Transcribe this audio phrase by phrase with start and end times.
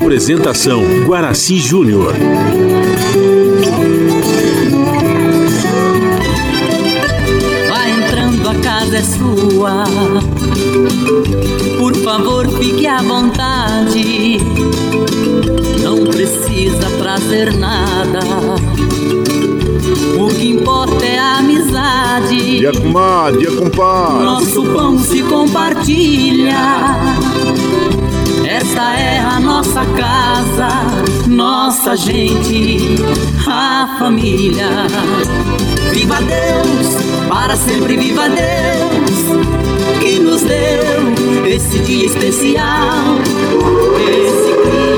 [0.00, 2.14] Apresentação Guaraci Júnior.
[7.68, 9.84] Vai entrando, a casa é sua.
[11.78, 14.38] Por favor, fique à vontade.
[15.82, 18.20] Não precisa trazer nada.
[20.16, 22.58] O que importa é a amizade.
[22.58, 24.24] Dia comadre, dia compadre.
[24.24, 26.54] Nosso pão se compartilha.
[28.60, 30.68] Esta é a nossa casa,
[31.28, 32.96] nossa gente,
[33.46, 34.66] a família.
[35.92, 36.96] Viva Deus,
[37.28, 43.18] para sempre viva Deus, que nos deu esse dia especial,
[43.96, 44.97] esse clima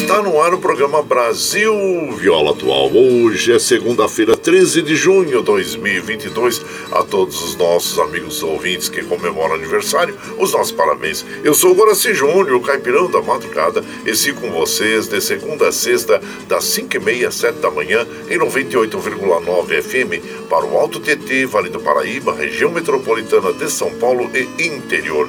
[0.00, 1.74] Está no ar o programa Brasil
[2.12, 2.88] Viola Atual.
[2.94, 6.64] Hoje é segunda-feira, 13 de junho de 2022.
[6.92, 11.26] A todos os nossos amigos ouvintes que comemoram aniversário, os nossos parabéns.
[11.42, 15.66] Eu sou o Guaraci Júnior, o caipirão da madrugada, e sigo com vocês de segunda
[15.66, 21.44] a sexta, das 5h30 às 7 da manhã, em 98,9 FM, para o Alto TT,
[21.46, 25.28] Vale do Paraíba, região metropolitana de São Paulo e interior.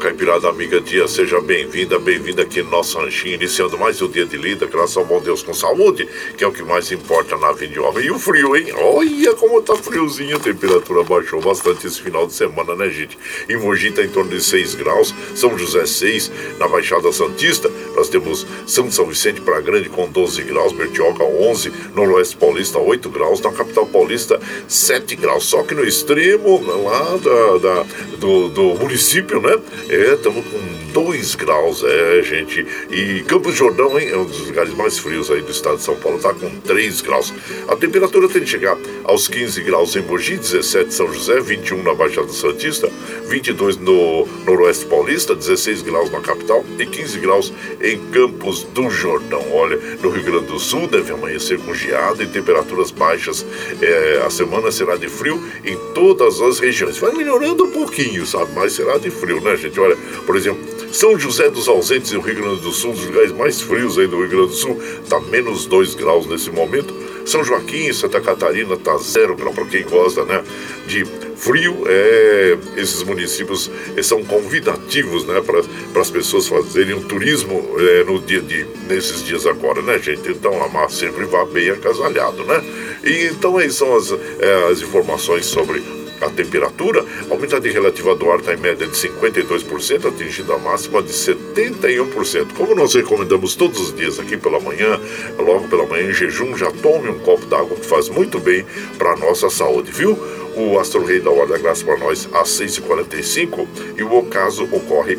[0.00, 4.38] Caipirada Amiga Dia, seja bem-vinda, bem-vinda aqui no nosso ranchinho, iniciando mais um dia de
[4.38, 7.74] lida, graças ao bom Deus com saúde, que é o que mais importa na vida
[7.74, 8.06] de homem.
[8.06, 8.72] E o frio, hein?
[8.72, 13.18] Olha como tá friozinho, a temperatura baixou bastante esse final de semana, né, gente?
[13.46, 18.08] Em Mogi tá em torno de 6 graus, São José 6, na Baixada Santista, nós
[18.08, 23.42] temos São São Vicente para Grande com 12 graus, Bertioga 11, Noroeste Paulista 8 graus,
[23.42, 27.86] na capital paulista 7 graus, só que no extremo lá da, da
[28.16, 29.58] do, do município, né?
[29.92, 32.64] É, estamos com 2 graus, é, gente.
[32.90, 34.08] E Campos Jordão, hein?
[34.08, 37.00] É um dos lugares mais frios aí do estado de São Paulo, tá com 3
[37.00, 37.34] graus.
[37.66, 41.82] A temperatura tem de chegar aos 15 graus em Mogi, 17 em São José, 21
[41.82, 42.88] na Baixada Santista,
[43.26, 47.52] 22 no Noroeste Paulista, 16 graus na capital e 15 graus
[47.82, 49.44] em Campos do Jordão.
[49.52, 53.44] Olha, no Rio Grande do Sul deve amanhecer com geada e temperaturas baixas.
[53.82, 56.96] É, a semana será de frio em todas as regiões.
[56.96, 58.52] Vai melhorando um pouquinho, sabe?
[58.54, 59.79] Mas será de frio, né, gente?
[59.80, 59.96] Olha,
[60.26, 60.62] por exemplo,
[60.92, 64.06] São José dos Ausentes, no Rio Grande do Sul, um dos lugares mais frios aí
[64.06, 66.94] do Rio Grande do Sul, está menos 2 graus nesse momento.
[67.24, 70.42] São Joaquim, Santa Catarina, está zero grau, para quem gosta né,
[70.86, 71.04] de
[71.36, 73.70] frio, é, esses municípios
[74.02, 79.46] são convidativos né, para as pessoas fazerem um turismo é, no dia de, nesses dias
[79.46, 80.30] agora, né, gente?
[80.30, 82.62] Então, a sempre vá bem agasalhado, né?
[83.04, 85.82] E, então, aí são as, é, as informações sobre
[86.20, 91.02] a temperatura, a umidade relativa do ar está em média de 52%, atingindo a máxima
[91.02, 92.52] de 71%.
[92.56, 95.00] Como nós recomendamos todos os dias aqui pela manhã,
[95.38, 98.64] logo pela manhã em jejum, já tome um copo d'água que faz muito bem
[98.98, 100.18] para a nossa saúde, viu?
[100.56, 103.66] O Astro Rei da Hora da Graça para nós às 6h45
[103.96, 105.18] e o ocaso ocorre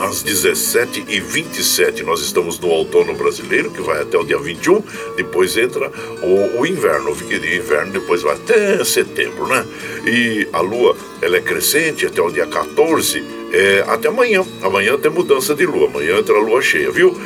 [0.00, 2.02] às 17h27.
[2.02, 4.82] Nós estamos no outono brasileiro, que vai até o dia 21.
[5.16, 5.90] Depois entra
[6.22, 9.66] o, o inverno, o inverno, depois vai até setembro, né?
[10.06, 14.44] E a lua ela é crescente até o dia 14, é, até amanhã.
[14.62, 17.16] Amanhã tem mudança de lua, amanhã entra a lua cheia, viu?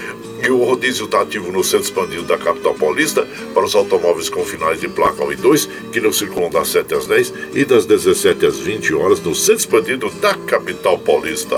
[0.45, 4.45] E o rodízio está ativo no centro expandido da capital paulista para os automóveis com
[4.45, 7.87] finais de placa 1 e 2, que não circulam das 7 às 10 e das
[7.87, 11.57] 17 às 20 horas no centro expandido da capital paulista.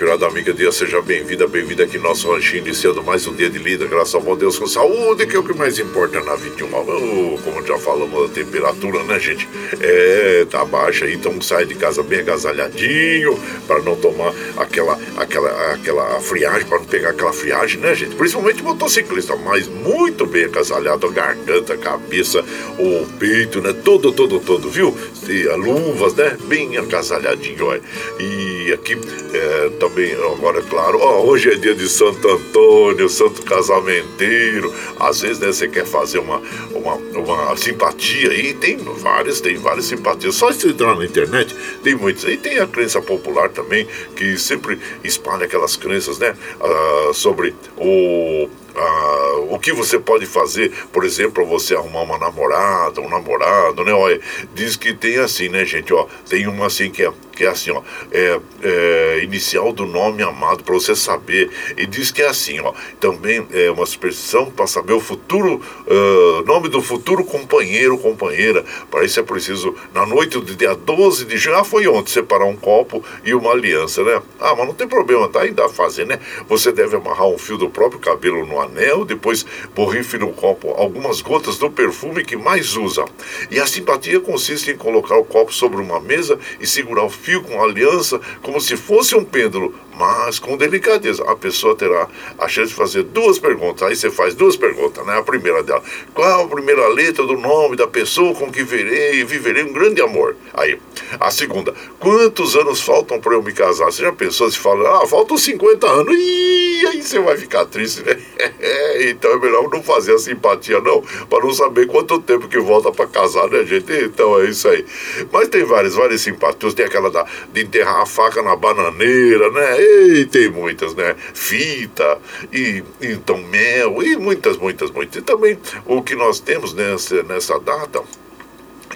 [0.00, 3.58] Caipirada Amiga Dia, seja bem-vinda, bem-vinda aqui no nosso ranchinho, iniciando mais um dia de
[3.58, 6.56] lida, graças ao bom Deus com saúde, que é o que mais importa na vida
[6.56, 6.82] de uma.
[6.82, 9.46] Como já falamos, a temperatura, né, gente?
[9.78, 16.18] É, tá baixa então sai de casa bem agasalhadinho, para não tomar aquela, aquela, aquela
[16.22, 18.16] friagem, para não pegar aquela friagem, né, gente?
[18.16, 22.42] Principalmente motociclista, mas muito bem agasalhado, garganta, cabeça,
[22.78, 23.74] o peito, né?
[23.84, 24.96] Todo, todo, todo, viu?
[25.28, 26.38] E luvas, né?
[26.44, 27.82] Bem agasalhadinho, olha.
[28.18, 28.98] E aqui.
[29.32, 29.89] É, também,
[30.32, 34.72] agora é claro, ó, hoje é dia de Santo Antônio, Santo Casamenteiro.
[34.98, 36.40] Às vezes, né, você quer fazer uma,
[36.72, 40.34] uma, uma simpatia e tem várias, tem várias simpatias.
[40.36, 42.24] Só se entrar na internet, tem muitas.
[42.24, 48.48] E tem a crença popular também, que sempre espalha aquelas crenças, né, ah, sobre o
[48.80, 53.92] ah, o que você pode fazer, por exemplo, você arrumar uma namorada, um namorado, né?
[53.92, 54.20] Olha,
[54.54, 55.92] diz que tem assim, né, gente?
[55.92, 57.82] Ó, tem uma assim que é, que é assim, ó,
[58.12, 61.50] é, é inicial do nome amado para você saber.
[61.76, 66.44] E diz que é assim, ó, também é uma expressão para saber o futuro, uh,
[66.46, 68.64] nome do futuro companheiro, companheira.
[68.90, 72.46] Para isso é preciso, na noite do dia 12 de junho, ah, foi ontem, separar
[72.46, 74.22] um copo e uma aliança, né?
[74.38, 75.42] Ah, mas não tem problema, tá?
[75.42, 76.18] Ainda fazer, né?
[76.48, 78.69] Você deve amarrar um fio do próprio cabelo no anel,
[79.04, 79.44] depois
[79.74, 83.04] borrife no copo algumas gotas do perfume que mais usa.
[83.50, 87.42] E a simpatia consiste em colocar o copo sobre uma mesa e segurar o fio
[87.42, 91.22] com a aliança como se fosse um pêndulo, mas com delicadeza.
[91.24, 92.08] A pessoa terá
[92.38, 93.86] a chance de fazer duas perguntas.
[93.86, 95.18] Aí você faz duas perguntas, né?
[95.18, 95.82] A primeira dela,
[96.14, 100.36] qual a primeira letra do nome da pessoa com que verei viverei um grande amor?
[100.54, 100.78] Aí,
[101.20, 103.86] a segunda, quantos anos faltam para eu me casar?
[103.86, 108.02] Você já pensou se fala, ah, faltam 50 anos, e aí você vai ficar triste,
[108.02, 108.18] né?
[109.10, 112.90] então é melhor não fazer a simpatia, não, para não saber quanto tempo que volta
[112.90, 113.92] para casar, né, gente?
[113.92, 114.84] Então é isso aí.
[115.30, 116.72] Mas tem várias, várias simpatias.
[116.72, 119.89] Tem aquela da, de enterrar a faca na bananeira, né?
[119.90, 121.16] E tem muitas, né?
[121.34, 122.18] Fita,
[122.52, 125.16] e então mel, e muitas, muitas, muitas.
[125.16, 128.02] E também o que nós temos nessa, nessa data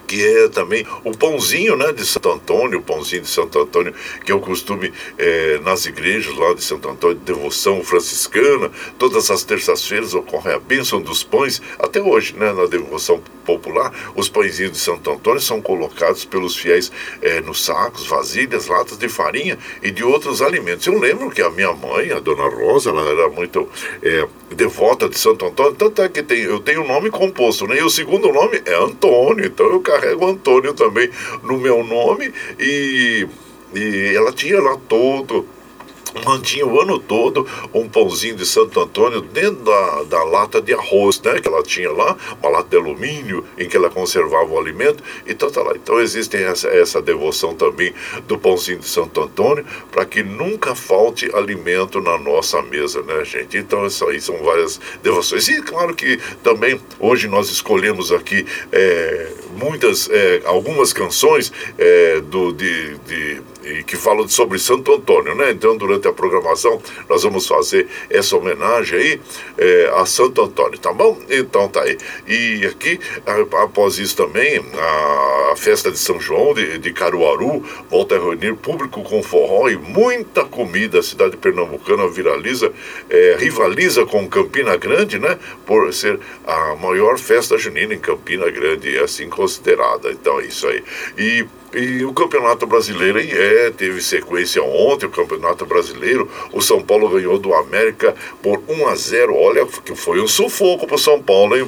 [0.07, 4.31] que é também o pãozinho né, de Santo Antônio, o pãozinho de Santo Antônio, que
[4.31, 8.71] é o costume é, nas igrejas lá de Santo Antônio, de devoção franciscana.
[8.99, 14.29] Todas as terças-feiras ocorre a bênção dos pães, até hoje, né, na devoção popular, os
[14.29, 16.91] pãezinhos de Santo Antônio são colocados pelos fiéis
[17.21, 20.87] é, nos sacos, vasilhas, latas de farinha e de outros alimentos.
[20.87, 23.69] Eu lembro que a minha mãe, a dona Rosa, ela era muito
[24.03, 27.79] é, devota de Santo Antônio, tanto é que tem, eu tenho um nome composto, né?
[27.79, 31.09] E o segundo nome é Antônio, então eu carrego Antônio também
[31.43, 33.27] no meu nome e,
[33.75, 35.47] e ela tinha lá todo
[36.25, 41.21] mantinha o ano todo um pãozinho de Santo Antônio dentro da, da lata de arroz,
[41.23, 41.41] né?
[41.41, 45.03] Que ela tinha lá, uma lata de alumínio em que ela conservava o alimento.
[45.27, 45.73] Então tá lá.
[45.75, 47.93] Então existe essa, essa devoção também
[48.27, 53.57] do pãozinho de Santo Antônio para que nunca falte alimento na nossa mesa, né, gente?
[53.57, 55.49] Então isso aí são várias devoções.
[55.49, 62.53] E claro que também hoje nós escolhemos aqui é, muitas, é, algumas canções é, do,
[62.53, 65.51] de, de e que falam sobre Santo Antônio, né?
[65.51, 69.21] Então, durante a programação, nós vamos fazer essa homenagem aí
[69.59, 71.19] é, a Santo Antônio, tá bom?
[71.29, 71.99] Então, tá aí.
[72.27, 72.99] E aqui,
[73.63, 74.65] após isso também,
[75.53, 79.77] a festa de São João de, de Caruaru volta a reunir público com forró e
[79.77, 80.99] muita comida.
[80.99, 82.73] A cidade pernambucana viraliza,
[83.09, 85.39] é, rivaliza com Campina Grande, né?
[85.67, 88.91] Por ser a maior festa junina em Campina Grande.
[88.91, 90.11] E assim considerada.
[90.11, 90.83] Então é isso aí.
[91.19, 96.31] E e o Campeonato Brasileiro hein, é, teve sequência ontem, o Campeonato Brasileiro.
[96.53, 100.87] O São Paulo ganhou do América por 1 a 0 Olha, que foi um sufoco
[100.87, 101.67] para o São Paulo, hein?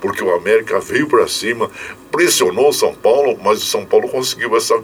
[0.00, 1.70] Porque, o América veio para cima,
[2.10, 4.82] pressionou o São Paulo, mas o São Paulo conseguiu essa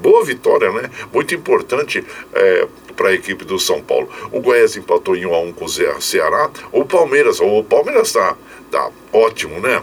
[0.00, 0.90] boa vitória, né?
[1.12, 4.08] Muito importante é, para a equipe do São Paulo.
[4.30, 6.50] O Goiás empatou em 1 a 1 com o Ceará.
[6.70, 8.36] O Palmeiras, o Palmeiras está
[8.70, 9.82] tá ótimo, né?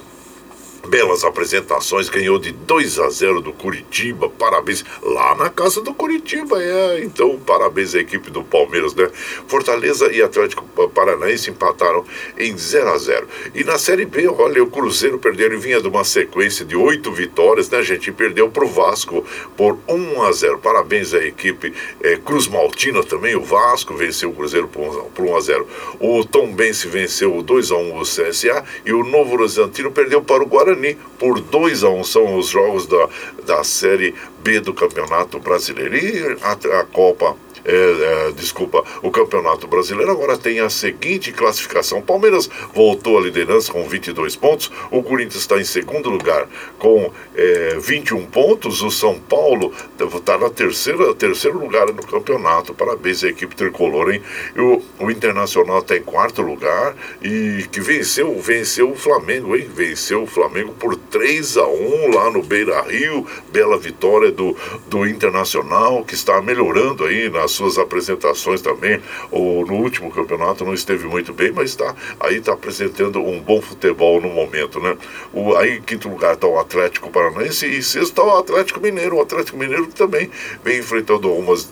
[0.85, 6.61] Belas apresentações, ganhou de 2 a 0 do Curitiba, parabéns, lá na casa do Curitiba,
[6.61, 9.09] é, então parabéns à equipe do Palmeiras, né?
[9.47, 12.05] Fortaleza e Atlético Paranaense empataram
[12.37, 15.87] em 0 a 0 E na Série B, olha, o Cruzeiro perdeu e vinha de
[15.87, 18.09] uma sequência de oito vitórias, né, gente?
[18.09, 19.25] E perdeu pro Vasco
[19.57, 24.33] por 1 a 0 parabéns à equipe é, Cruz Maltina também, o Vasco venceu o
[24.33, 25.67] Cruzeiro por 1, por 1 a 0
[25.99, 30.43] O Tom Bense venceu 2 a 1 o CSA e o Novo Horizontino perdeu para
[30.43, 33.09] o Guarani Guarani por 2 a 1 um, são os jogos da,
[33.45, 34.13] da Série
[34.43, 35.95] B do Campeonato Brasileiro.
[35.95, 42.01] E a, a Copa é, é, desculpa, o Campeonato Brasileiro agora tem a seguinte classificação:
[42.01, 47.77] Palmeiras voltou à liderança com 22 pontos, o Corinthians está em segundo lugar com é,
[47.79, 52.73] 21 pontos, o São Paulo está na terceira, terceiro lugar no campeonato.
[52.73, 54.21] Parabéns à equipe tricolor, hein?
[54.55, 59.67] O, o Internacional está em quarto lugar e que venceu, venceu o Flamengo, hein?
[59.73, 63.25] Venceu o Flamengo por 3 a 1 lá no Beira Rio.
[63.51, 64.55] Bela vitória do,
[64.87, 69.01] do Internacional, que está melhorando aí nas suas apresentações também.
[69.31, 73.61] O, no último campeonato não esteve muito bem, mas está aí está apresentando um bom
[73.61, 74.97] futebol no momento, né?
[75.33, 79.17] O, aí em quinto lugar está o Atlético Paranaense e sexto está o Atlético Mineiro.
[79.17, 80.29] O Atlético Mineiro também
[80.63, 81.67] vem enfrentando algumas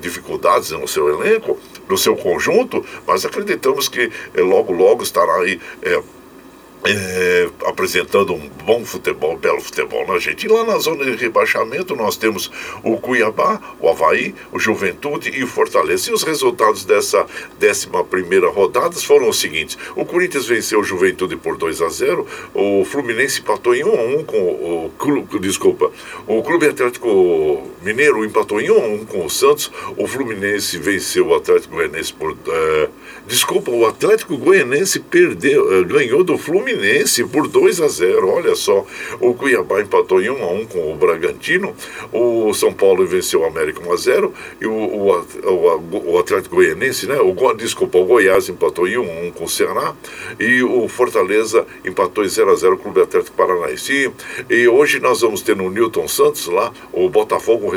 [0.00, 5.60] dificuldades no seu elenco, no seu conjunto, mas acreditamos que é, logo, logo estará aí.
[5.82, 6.02] É,
[6.86, 10.44] é, apresentando um bom futebol, belo futebol na gente.
[10.44, 12.50] E lá na zona de rebaixamento nós temos
[12.82, 16.10] o Cuiabá, o Havaí, o Juventude e o Fortaleza.
[16.10, 17.26] E os resultados dessa
[17.62, 22.26] 11 primeira rodada foram os seguintes: o Corinthians venceu o Juventude por 2 a 0
[22.54, 25.90] o Fluminense empatou em 1 a 1 com o, clube, desculpa,
[26.26, 31.28] o Clube Atlético Mineiro empatou em 1 a 1 com o Santos, o Fluminense venceu
[31.28, 32.32] o Atlético Goianiense por.
[32.32, 32.88] Uh,
[33.26, 38.28] desculpa, o Atlético Goianense perdeu, uh, ganhou do Fluminense Fluminense por 2 a 0.
[38.28, 38.84] Olha só,
[39.20, 41.74] o Cuiabá empatou em 1 a 1 com o Bragantino,
[42.12, 46.56] o São Paulo venceu o América 1 a 0 e o, o, o, o Atlético
[46.56, 47.16] Goianense, né?
[47.20, 49.94] O, desculpa, o Goiás empatou em 1 a 1 com o Ceará
[50.38, 54.12] e o Fortaleza empatou em 0 a 0 com o Clube Atlético Paranaense.
[54.50, 57.72] E, e hoje nós vamos ter no Newton Santos lá o Botafogo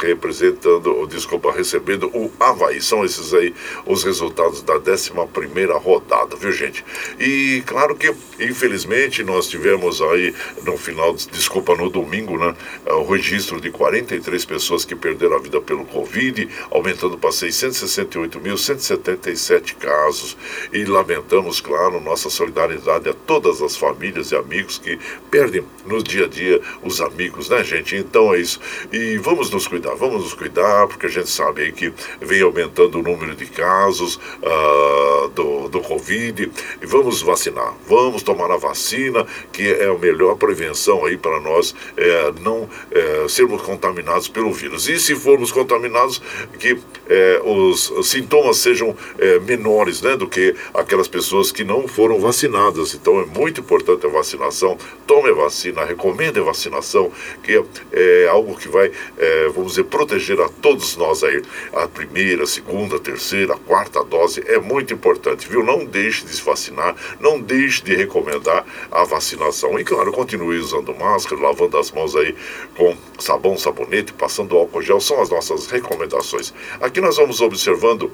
[0.00, 2.80] representando, desculpa, recebendo o Havaí.
[2.80, 3.54] São esses aí
[3.86, 6.84] os resultados da 11 primeira rodada, viu gente?
[7.18, 12.54] E claro que, infelizmente, nós tivemos aí no final, desculpa, no domingo, né,
[12.86, 19.74] é, o registro de 43 pessoas que perderam a vida pelo Covid, aumentando para 668.177
[19.74, 20.36] casos.
[20.72, 24.96] E lamentamos, claro, nossa solidariedade a todas as famílias e amigos que
[25.30, 27.96] perdem no dia a dia os amigos, né, gente?
[27.96, 28.60] Então é isso.
[28.92, 32.98] E vamos nos cuidar, vamos nos cuidar, porque a gente sabe aí que vem aumentando
[32.98, 36.50] o número de casos uh, do, do Covid.
[36.80, 41.74] E vamos vacinar, vamos tomar a vacina, que é a melhor prevenção aí para nós
[41.96, 44.88] é, não é, sermos contaminados pelo vírus.
[44.88, 46.22] E se formos contaminados,
[46.58, 52.20] que é, os, sintomas sejam é, menores né, do que aquelas pessoas que não foram
[52.20, 52.94] vacinadas.
[52.94, 54.76] Então é muito importante a vacinação.
[55.06, 57.10] Tome a vacina, recomende a vacinação,
[57.42, 61.42] que é algo que vai, é, vamos dizer, proteger a todos nós aí.
[61.72, 65.64] A primeira, a segunda, a terceira, a quarta dose é muito importante, viu?
[65.64, 69.78] Não deixe de se vacinar, não deixe deixe de recomendar a vacinação.
[69.78, 72.34] E claro, continue usando máscara, lavando as mãos aí
[72.76, 76.52] com sabão, sabonete, passando álcool gel, são as nossas recomendações.
[76.80, 78.10] Aqui nós vamos observando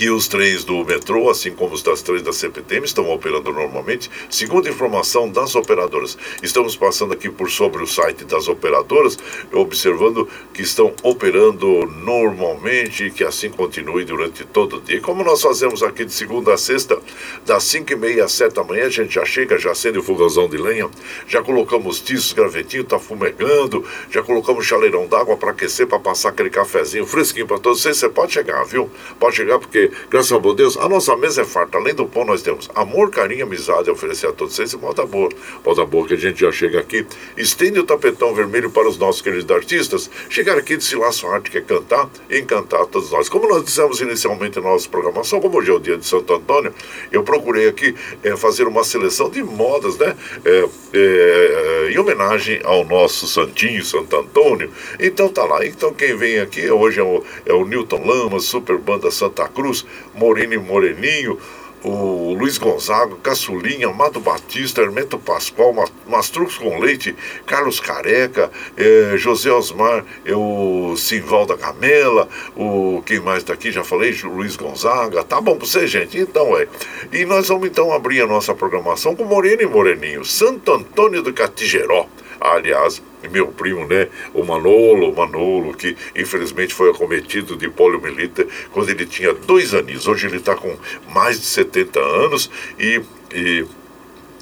[0.00, 4.10] que os trens do metrô, assim como os das trens da CPTM, estão operando normalmente,
[4.30, 6.16] segundo informação das operadoras.
[6.42, 9.18] Estamos passando aqui por sobre o site das operadoras,
[9.52, 15.02] observando que estão operando normalmente e que assim continue durante todo o dia.
[15.02, 16.98] Como nós fazemos aqui de segunda a sexta,
[17.44, 20.02] das 5 e meia às 7 da manhã, a gente já chega, já acende o
[20.02, 20.88] fogãozão de lenha,
[21.28, 26.48] já colocamos tiços, gravetinho, tá fumegando, já colocamos chaleirão d'água para aquecer, para passar aquele
[26.48, 27.98] cafezinho fresquinho para todos vocês.
[27.98, 28.90] Você pode chegar, viu?
[29.18, 31.78] Pode chegar porque graças a Deus, a nossa mesa é farta.
[31.78, 34.72] Além do pão, nós temos amor, carinho, amizade a oferecer a todos vocês.
[34.72, 35.28] E moda boa,
[35.64, 37.06] moda boa que a gente já chega aqui.
[37.36, 40.10] Estende o tapetão vermelho para os nossos queridos artistas.
[40.28, 43.28] Chegar aqui de sua arte, quer cantar e encantar todos nós.
[43.28, 46.72] Como nós dissemos inicialmente na nossa programação, como hoje é o dia de Santo Antônio,
[47.10, 50.16] eu procurei aqui é, fazer uma seleção de modas, né?
[50.44, 54.70] É, é, em homenagem ao nosso Santinho, Santo Antônio.
[54.98, 55.64] Então tá lá.
[55.66, 59.79] Então quem vem aqui hoje é o, é o Newton Lamas, Super Banda Santa Cruz,
[60.14, 61.38] Moreno e Moreninho
[61.82, 65.74] o Luiz Gonzaga, Caçulinha, Amado Batista, Hermeto Pascoal,
[66.06, 73.20] Mastrux com Leite, Carlos Careca, eh, José Osmar, eh, o Simval da Camela, o quem
[73.20, 76.18] mais está aqui, já falei, Luiz Gonzaga, tá bom pra você, gente?
[76.18, 76.68] Então é.
[77.12, 81.32] E nós vamos então abrir a nossa programação com Moreno e Moreninho, Santo Antônio do
[81.32, 82.06] Catigeró.
[82.40, 89.06] Aliás, meu primo, né, o Manolo, Manolo, que infelizmente foi acometido de poliomielite quando ele
[89.06, 90.06] tinha dois anos.
[90.06, 90.76] Hoje ele está com
[91.12, 93.00] mais de 70 anos e,
[93.32, 93.64] e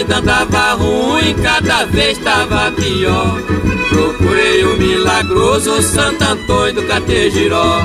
[0.00, 3.38] Vida andava ruim, cada vez estava pior.
[3.90, 7.82] Procurei o milagroso Santo Antônio do Catejiró.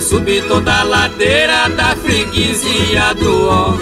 [0.00, 3.74] Subi toda a ladeira da freguesia do ó.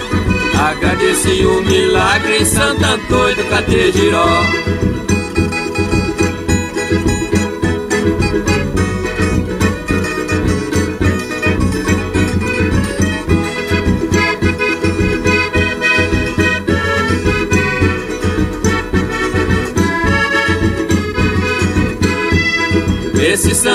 [0.59, 4.43] Agradeci o milagre em Santo Antônio do Catejiró.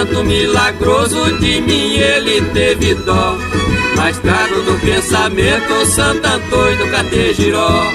[0.04, 3.38] Esse santo milagroso de mim ele teve dó.
[3.96, 7.90] Mais caro no pensamento Santo Antônio do Catejiró.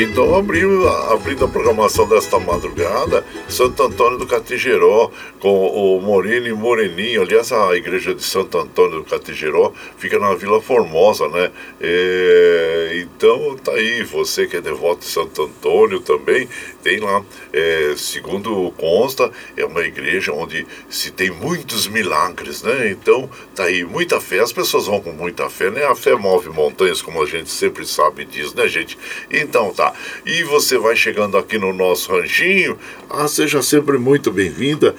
[0.00, 6.52] Então abrindo, abrindo a programação desta madrugada, Santo Antônio do Catigeró, com o Moreno e
[6.52, 7.22] Moreninho.
[7.22, 11.50] Aliás, a igreja de Santo Antônio do Catigeró fica na Vila Formosa, né?
[11.80, 16.48] É, então tá aí, você que é devoto de Santo Antônio também,
[16.82, 17.22] tem lá,
[17.52, 22.90] é, segundo consta, é uma igreja onde se tem muitos milagres, né?
[22.90, 25.84] Então tá aí, muita fé, as pessoas vão com muita fé, né?
[25.84, 28.98] A fé move montanhas, como a gente sempre sabe disso, né, gente?
[29.30, 29.92] Então tá.
[30.26, 32.78] E você vai chegando aqui no nosso ranchinho.
[33.08, 34.94] Ah, seja sempre muito bem-vinda,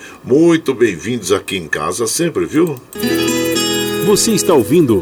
[0.74, 2.80] bem-vindos aqui em casa sempre, viu?
[4.06, 5.02] Você está ouvindo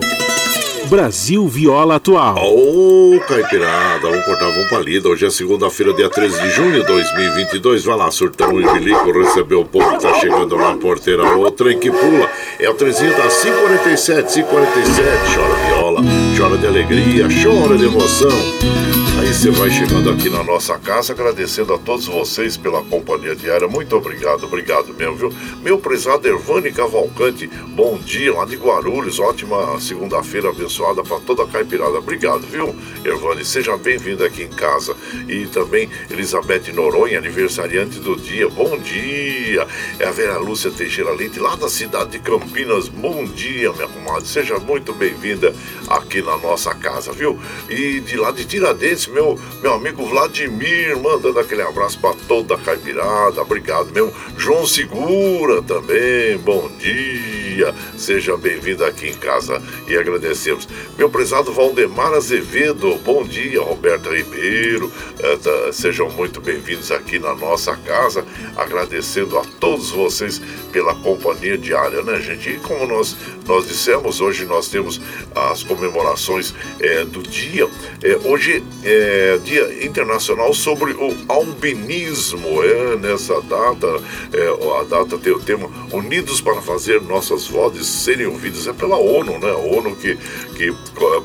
[0.89, 2.37] Brasil Viola Atual.
[2.37, 5.07] Ô, oh, Caipirada, vamos cortar, vamos palida.
[5.07, 7.85] Hoje é segunda-feira, dia 13 de junho de 2022.
[7.85, 11.23] Vai lá, surtão e bilico, recebeu o povo que tá chegando na porteira.
[11.37, 15.35] O trem que pula é o trezinho da 547, 547.
[15.35, 16.01] Chora viola,
[16.35, 18.96] chora de alegria, chora de emoção.
[19.19, 23.67] Aí você vai chegando aqui na nossa casa, agradecendo a todos vocês pela companhia diária.
[23.67, 25.33] Muito obrigado, obrigado mesmo, viu?
[25.63, 31.47] Meu prezado Ervani Cavalcante, bom dia lá de Guarulhos, ótima segunda-feira abençoada para toda a
[31.47, 31.97] caipirada.
[31.97, 33.43] Obrigado, viu, Ervani?
[33.43, 34.95] Seja bem-vindo aqui em casa.
[35.27, 39.67] E também Elizabeth Noronha, aniversariante do dia, bom dia.
[39.97, 44.27] É a Vera Lúcia Teixeira Leite, lá da cidade de Campinas, bom dia, minha comadre.
[44.27, 45.55] Seja muito bem-vinda
[45.87, 47.39] aqui na nossa casa, viu?
[47.67, 52.57] E de lá de Tiradentes, meu, meu amigo Vladimir, mandando aquele abraço para toda a
[52.57, 54.13] caipirada, obrigado mesmo.
[54.37, 57.73] João Segura também, bom dia.
[57.97, 60.67] Seja bem-vindo aqui em casa e agradecemos.
[60.97, 63.61] Meu prezado Valdemar Azevedo, bom dia.
[63.61, 68.23] Roberta Ribeiro, eh, tá, sejam muito bem-vindos aqui na nossa casa.
[68.55, 70.41] Agradecendo a todos vocês
[70.71, 72.49] pela companhia diária, né, gente?
[72.49, 73.15] E como nós,
[73.45, 75.01] nós dissemos, hoje nós temos
[75.33, 77.67] as comemorações é, do dia.
[78.03, 78.96] É, hoje é
[79.43, 82.63] Dia Internacional sobre o Albinismo.
[82.63, 83.87] É nessa data,
[84.33, 88.67] é, a data tem o tema Unidos para fazer nossas vozes serem ouvidas.
[88.67, 89.51] É pela ONU, né?
[89.51, 90.17] A ONU que,
[90.55, 90.73] que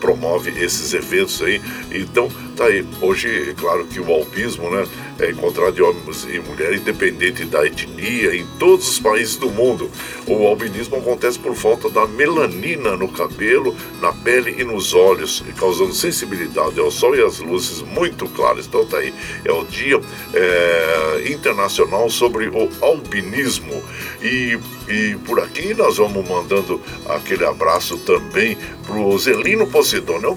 [0.01, 1.61] promove esses eventos aí.
[1.91, 2.87] Então, tá aí.
[3.01, 4.85] Hoje, é claro que o albismo, né?
[5.23, 9.89] É encontrado de homens e mulheres, independente da etnia, em todos os países do mundo.
[10.27, 15.95] O albinismo acontece por falta da melanina no cabelo, na pele e nos olhos, causando
[15.95, 18.67] sensibilidade ao sol e às luzes muito claras.
[18.67, 20.01] Então tá aí, é o Dia
[20.35, 23.81] é, Internacional sobre o Albinismo.
[24.21, 24.59] E,
[24.89, 30.37] e por aqui nós vamos mandando aquele abraço também pro Zelino Posidônio.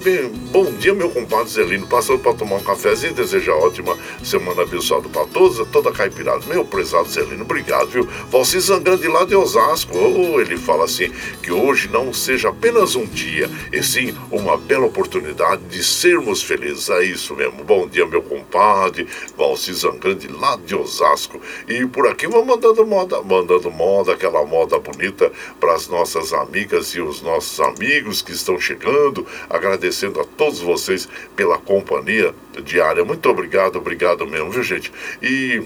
[0.52, 1.86] Bom dia, meu compadre Zelino.
[1.88, 4.64] Passando para tomar um cafezinho, deseja ótima semana
[5.12, 6.44] para todos, toda a caipirada.
[6.46, 8.08] Meu prezado Zelino, obrigado, viu?
[8.30, 9.96] Valci Zangrande lá de Osasco.
[9.96, 11.10] Oh, ele fala assim,
[11.42, 16.90] que hoje não seja apenas um dia, e sim uma bela oportunidade de sermos felizes.
[16.90, 17.64] É isso mesmo.
[17.64, 21.40] Bom dia, meu compadre, Valci Zangrande lá de Osasco.
[21.68, 26.88] E por aqui vamos mandando moda, mandando moda, aquela moda bonita para as nossas amigas
[26.94, 33.04] e os nossos amigos que estão chegando, agradecendo a todos vocês pela companhia diária.
[33.04, 34.92] Muito obrigado, obrigado mesmo, viu gente?
[35.22, 35.62] E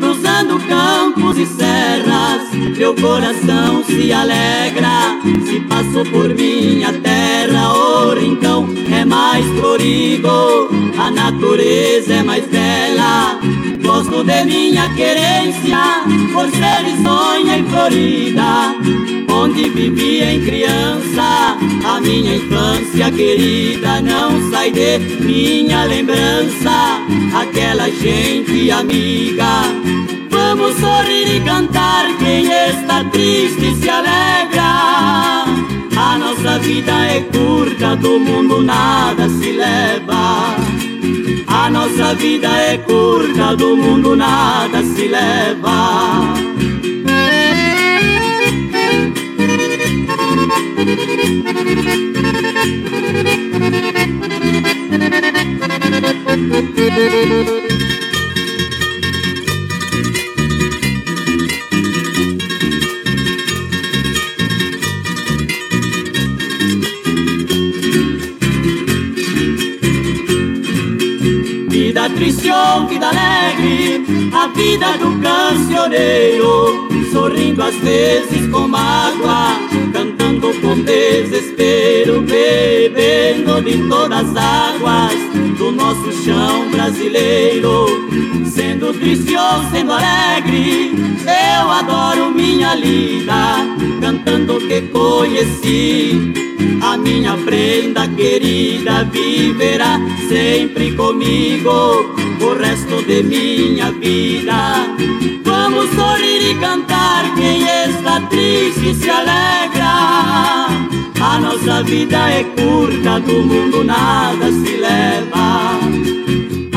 [0.00, 7.72] cruzando campos e serras, meu coração se alegra se passo por minha terra.
[7.74, 13.40] O rincão é mais florido, a natureza é mais bela.
[13.82, 22.36] Gosto de minha querência por ser risonha e florida Onde vivi em criança A minha
[22.36, 27.00] infância querida Não sai de minha lembrança.
[27.34, 29.62] Aquela gente amiga
[30.30, 35.44] Vamos sorrir e cantar Quem está triste se alegra.
[35.96, 40.56] A nossa vida é curta Do mundo nada se leva.
[41.66, 46.55] A nossa vida é curta, do mundo nada se leva.
[71.68, 76.75] Vida triste ou vida alegre, a vida do cancioneiro,
[77.16, 79.58] sorrindo às vezes com mágoa,
[79.90, 85.14] cantando com desespero, bebendo de todas as águas
[85.56, 87.86] do nosso chão brasileiro.
[88.44, 90.92] Sendo triste ou sendo alegre,
[91.24, 93.64] eu adoro minha lida,
[94.02, 96.45] cantando que conheci.
[96.82, 99.98] A minha prenda querida viverá
[100.28, 104.86] sempre comigo o resto de minha vida.
[105.44, 110.66] Vamos sorrir e cantar, quem está triste se alegra.
[111.20, 115.80] A nossa vida é curta, do mundo nada se leva.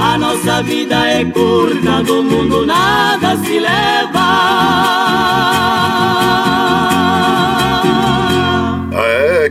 [0.01, 3.89] A nossa vida é curta, do mundo nada se leva.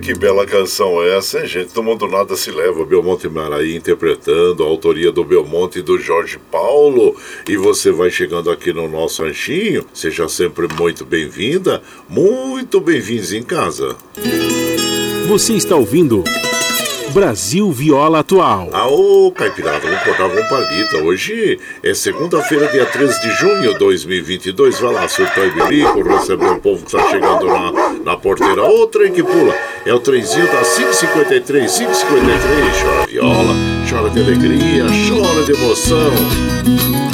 [0.09, 1.75] Que bela canção é essa, hein, gente?
[1.75, 6.39] Do Mundo Nada Se Leva, Belmonte Maraí interpretando, a autoria do Belmonte e do Jorge
[6.51, 7.15] Paulo.
[7.47, 13.43] E você vai chegando aqui no nosso ranchinho, seja sempre muito bem-vinda, muito bem-vindos em
[13.43, 13.99] casa.
[15.29, 16.25] Você está ouvindo.
[17.11, 18.69] Brasil Viola Atual.
[18.73, 20.99] Aô, Caipirada, vamos cortar com palita.
[20.99, 24.81] Hoje é segunda-feira, dia 13 de junho de 2022.
[24.81, 28.63] Vai lá, surtou e bilico, receber o povo que está chegando na, na porteira.
[28.63, 29.55] Ô, trem que pula.
[29.87, 32.83] É o trenzinho da 553, 553.
[32.83, 33.55] Chora viola,
[33.89, 37.08] chora de alegria, chora de emoção.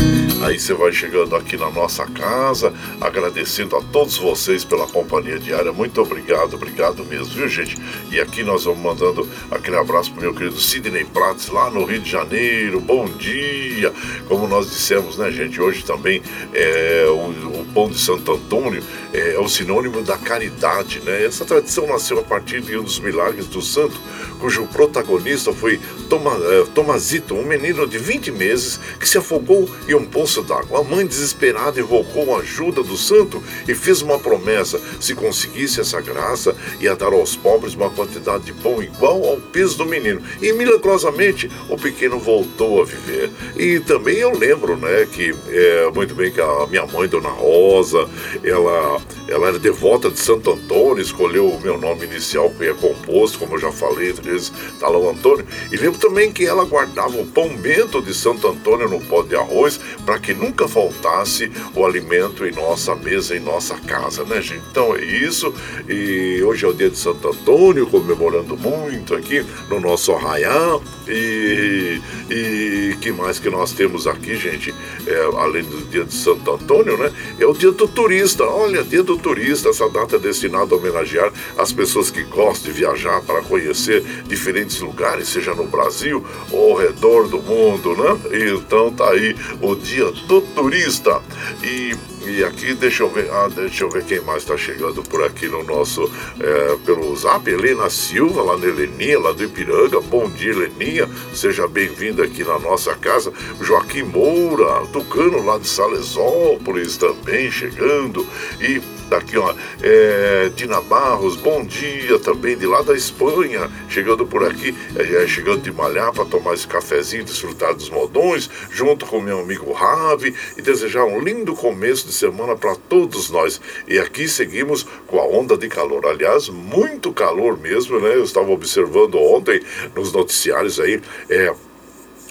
[0.45, 5.73] Aí você vai chegando aqui na nossa casa, agradecendo a todos vocês pela companhia diária.
[5.73, 7.79] Muito obrigado, obrigado mesmo, viu, gente?
[8.11, 11.99] E aqui nós vamos mandando aquele abraço pro meu querido Sidney Prates, lá no Rio
[11.99, 12.79] de Janeiro.
[12.79, 13.91] Bom dia!
[14.29, 15.59] Como nós dissemos, né, gente?
[15.59, 16.21] Hoje também
[16.53, 18.83] é, o, o pão de Santo Antônio
[19.15, 21.25] é, é o sinônimo da caridade, né?
[21.25, 23.99] Essa tradição nasceu a partir de um dos milagres do santo,
[24.39, 25.81] cujo protagonista foi
[26.11, 30.81] Toma, uh, Tomazito, um menino de 20 meses que se afogou em um poço d'água.
[30.81, 36.01] A mãe, desesperada, invocou a ajuda do santo e fez uma promessa: se conseguisse essa
[36.01, 40.23] graça, ia dar aos pobres uma quantidade de pão igual ao peso do menino.
[40.41, 43.31] E milagrosamente o pequeno voltou a viver.
[43.57, 48.09] E também eu lembro, né, que é, muito bem que a minha mãe, Dona Rosa,
[48.43, 53.39] ela, ela era devota de Santo Antônio, escolheu o meu nome inicial, que é composto,
[53.39, 55.47] como eu já falei, eles, Talão Antônio.
[55.71, 59.37] E lembro também que ela guardava o pão bento de Santo Antônio no pó de
[59.37, 64.63] arroz para que nunca faltasse o alimento em nossa mesa, em nossa casa, né, gente?
[64.71, 65.53] Então é isso.
[65.89, 70.83] E hoje é o dia de Santo Antônio, comemorando muito aqui no nosso arraial.
[71.07, 74.75] E, e que mais que nós temos aqui, gente?
[75.07, 77.13] É, além do dia de Santo Antônio, né?
[77.39, 78.45] É o dia do turista.
[78.45, 82.79] Olha, dia do turista, essa data é destinada a homenagear as pessoas que gostam de
[82.79, 88.19] viajar para conhecer diferentes lugares, seja no Brasil ou ao redor do mundo, né?
[88.49, 91.23] Então tá aí o dia do turista.
[91.63, 91.95] E
[92.27, 95.47] e aqui, deixa eu ver, ah, deixa eu ver quem mais está chegando por aqui
[95.47, 100.01] no nosso, é, pelo zap, Helena Silva, lá na Heleninha, lá do Ipiranga.
[100.01, 103.31] Bom dia, Heleninha, seja bem-vinda aqui na nossa casa.
[103.61, 108.27] Joaquim Moura, Tucano, lá de Salesópolis, também chegando.
[108.59, 108.81] E
[109.15, 114.75] Daqui, ó, é, Dina Barros, bom dia também, de lá da Espanha, chegando por aqui,
[114.97, 119.39] é, é chegando de malhar para tomar esse cafezinho, desfrutar dos modões, junto com meu
[119.39, 123.61] amigo Ravi, e desejar um lindo começo de semana para todos nós.
[123.87, 126.05] E aqui seguimos com a onda de calor.
[126.07, 128.17] Aliás, muito calor mesmo, né?
[128.17, 129.63] Eu estava observando ontem
[129.95, 131.01] nos noticiários aí,
[131.31, 131.55] é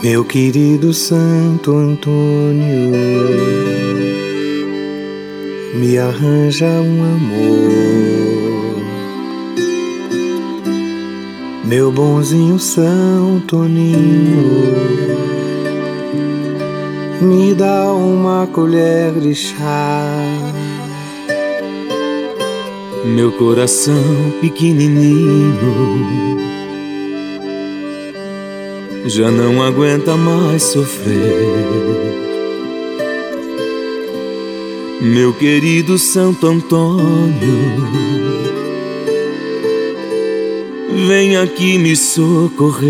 [0.00, 2.92] Meu querido Santo Antônio,
[5.74, 8.78] me arranja um amor.
[11.64, 14.76] Meu bonzinho São Toninho,
[17.20, 20.14] me dá uma colher de chá.
[23.04, 26.38] Meu coração pequenininho
[29.06, 32.18] já não aguenta mais sofrer.
[35.00, 37.36] Meu querido Santo Antônio,
[41.06, 42.88] vem aqui me socorrer.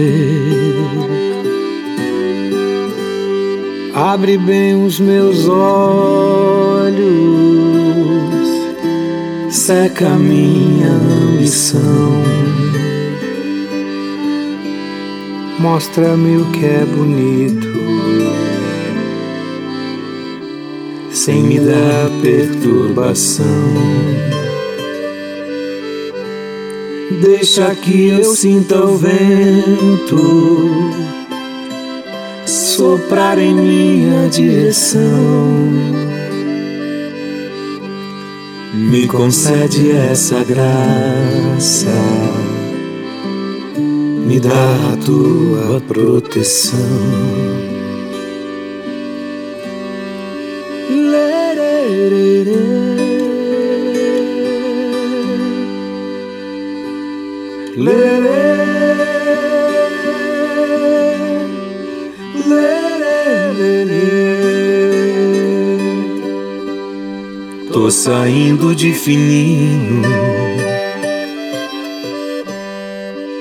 [3.94, 6.98] Abre bem os meus olhos,
[9.50, 12.22] seca minha ambição
[15.58, 17.68] Mostra-me o que é bonito,
[21.10, 23.44] sem me dar perturbação.
[27.20, 30.18] Deixa que eu sinta o vento
[32.46, 35.02] soprar em minha direção.
[38.74, 41.90] Me concede essa graça,
[44.28, 46.78] me dá a tua proteção.
[67.72, 70.37] Tô saindo de fininho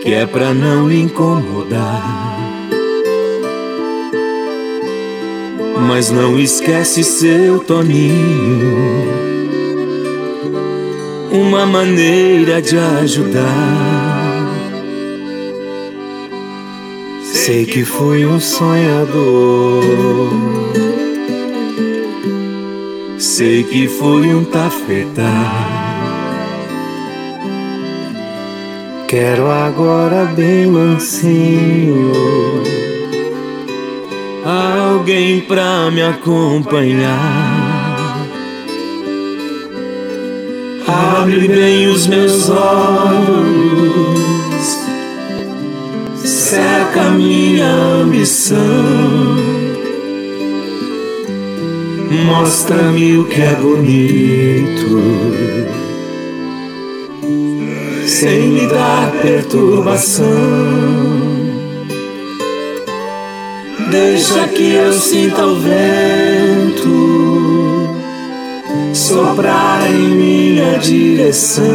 [0.08, 2.40] Que é pra não incomodar.
[5.86, 9.04] Mas não esquece seu Toninho.
[11.30, 14.48] Uma maneira de ajudar.
[17.22, 19.84] Sei que fui um sonhador.
[23.18, 25.87] Sei que foi um tafetá.
[29.20, 32.12] Quero agora bem mansinho
[34.46, 37.10] alguém pra me acompanhar.
[40.88, 43.98] Abre bem os meus olhos,
[46.24, 48.60] seca minha ambição.
[52.24, 55.02] Mostra-me o que é bonito,
[58.20, 60.26] sem me dar perturbação.
[63.92, 66.88] Deixa que eu sinta o vento
[68.92, 71.66] soprar em minha direção.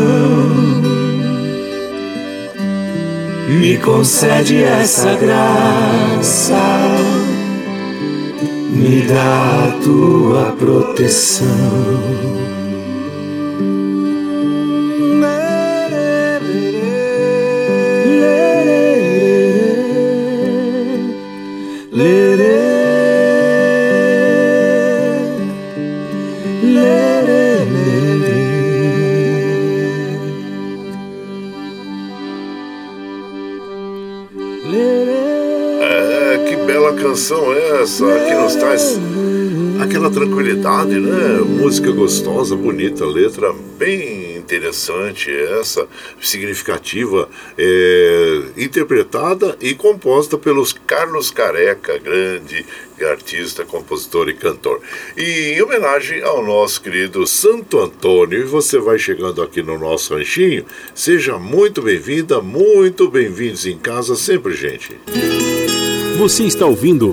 [3.48, 6.60] Me concede essa graça
[8.72, 11.46] me dá a tua proteção.
[40.10, 41.38] Tranquilidade, né?
[41.38, 45.88] Música gostosa, bonita, letra bem interessante essa,
[46.20, 52.66] significativa, é, interpretada e composta pelos Carlos Careca, grande
[53.02, 54.80] artista, compositor e cantor.
[55.16, 60.14] E em homenagem ao nosso querido Santo Antônio, e você vai chegando aqui no nosso
[60.14, 65.00] ranchinho, seja muito bem-vinda, muito bem-vindos em casa sempre, gente.
[66.22, 67.12] Você está ouvindo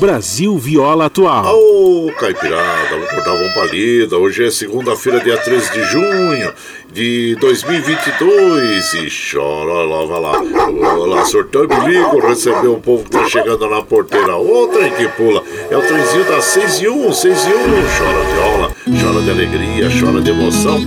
[0.00, 1.54] Brasil Viola Atual.
[1.54, 4.18] Ô, oh, Caipirada, vou cortar uma palida.
[4.18, 6.52] Hoje é segunda-feira, dia 13 de junho
[6.92, 8.94] de 2022.
[8.94, 10.96] E chora lá, vai lá.
[10.96, 14.34] Olá, sortão e bilico, recebeu o povo que tá chegando na porteira.
[14.34, 15.44] Outra que pula.
[15.70, 17.52] É o trenzinho das 6 e 1, 6 e 1.
[17.52, 20.84] Chora viola, chora de alegria, chora de emoção.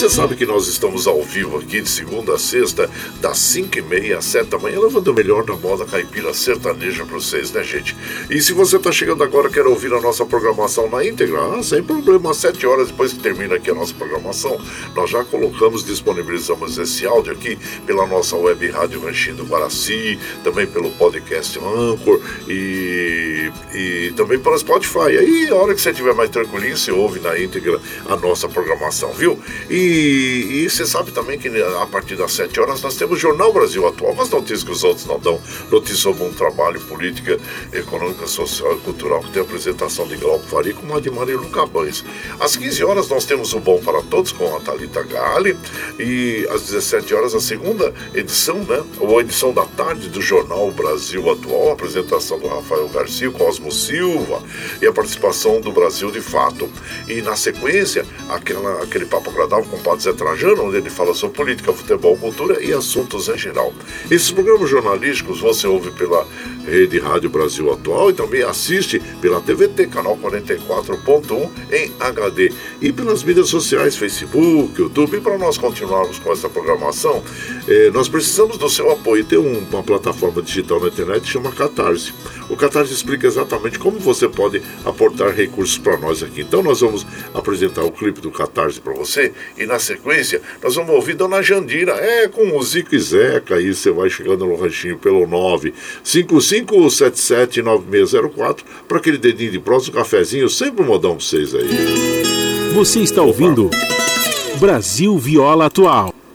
[0.00, 2.88] Você sabe que nós estamos ao vivo aqui de segunda a sexta,
[3.20, 7.04] das 5 e meia às 7 da manhã, levando o melhor da moda caipira sertaneja
[7.04, 7.94] para vocês, né, gente?
[8.30, 11.82] E se você está chegando agora quer ouvir a nossa programação na íntegra, ah, sem
[11.82, 14.58] problema, às 7 horas depois que termina aqui a nossa programação,
[14.94, 20.66] nós já colocamos, disponibilizamos esse áudio aqui pela nossa web rádio Ranchinho do Guaraci, também
[20.66, 25.18] pelo podcast Anchor e, e também pelo Spotify.
[25.18, 29.12] Aí, a hora que você estiver mais tranquilinho, você ouve na íntegra a nossa programação,
[29.12, 29.38] viu?
[29.68, 33.52] E e, você sabe também que né, a partir das 7 horas nós temos Jornal
[33.52, 37.38] Brasil Atual, as notícias que os outros não dão, notícias sobre um trabalho, política,
[37.72, 41.66] econômica, social e cultural, que tem a apresentação de Glauco Faria com Admar e Luca
[41.66, 42.04] Bães.
[42.38, 45.56] Às 15 horas nós temos o Bom para Todos com a Thalita Gali
[45.98, 50.70] e às 17 horas a segunda edição, né, ou a edição da tarde do Jornal
[50.70, 54.42] Brasil Atual, a apresentação do Rafael Garcia, Cosmo Silva
[54.80, 56.70] e a participação do Brasil de Fato.
[57.08, 61.14] E na sequência, aquela, aquele papo agradável com o Padre Zé Trajano, onde ele fala
[61.14, 63.72] sobre política, futebol, cultura e assuntos em geral.
[64.10, 66.26] Esses programas jornalísticos você ouve pela
[66.66, 73.22] Rede Rádio Brasil Atual e também assiste pela TVT, canal 44.1 em HD e pelas
[73.22, 75.16] mídias sociais, Facebook, YouTube.
[75.16, 77.22] E para nós continuarmos com essa programação,
[77.68, 79.24] É, nós precisamos do seu apoio.
[79.24, 82.12] Tem um, uma plataforma digital na internet que chama Catarse.
[82.48, 86.40] O Catarse explica exatamente como você pode aportar recursos para nós aqui.
[86.40, 90.94] Então nós vamos apresentar o clipe do Catarse para você e na sequência nós vamos
[90.94, 94.98] ouvir Dona Jandira, é com o Zico e Zeca, aí você vai chegando no ranchinho
[94.98, 95.26] pelo
[96.04, 101.68] 955779604 para aquele dedinho de próximo, cafezinho, sempre um modão para vocês aí.
[102.74, 103.70] Você está ouvindo
[104.58, 106.19] Brasil Viola Atual.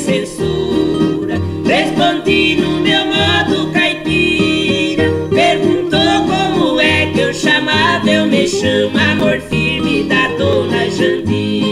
[0.00, 1.40] censura.
[1.64, 5.04] Respondi no meu modo caipira.
[5.30, 11.69] Perguntou como é que eu chamava, eu me chamo amor firme da dona Jandira.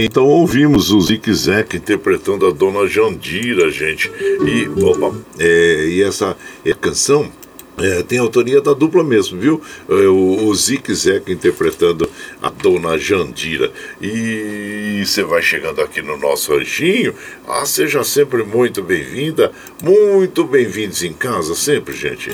[0.00, 4.10] Então ouvimos o Zique Zeck interpretando a Dona Jandira, gente.
[4.10, 7.30] E, opa, é, e essa é, canção
[7.78, 9.60] é, tem autoria da dupla mesmo, viu?
[9.88, 12.08] É, o, o Zique Zeca interpretando
[12.42, 13.70] a Dona Jandira.
[14.00, 17.14] E você vai chegando aqui no nosso ranchinho.
[17.46, 22.30] Ah, seja sempre muito bem-vinda, muito bem-vindos em casa, sempre, gente.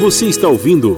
[0.00, 0.96] Você está ouvindo.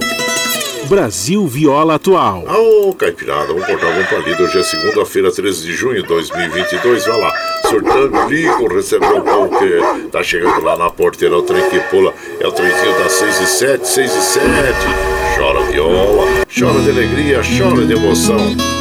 [0.89, 2.45] Brasil Viola Atual.
[2.47, 4.41] Ô, Caipirada, vamos cortar um palito.
[4.41, 7.05] Hoje é segunda-feira, 13 de junho de 2022.
[7.05, 7.31] Vai lá,
[7.69, 11.37] sortando lico, recebeu o pão que tá chegando lá na porteira.
[11.37, 14.43] O trem que pula é o trenzinho das 6 e 7, 6 e 7.
[15.37, 16.25] Chora viola,
[16.59, 18.78] chora de alegria, chora de emoção.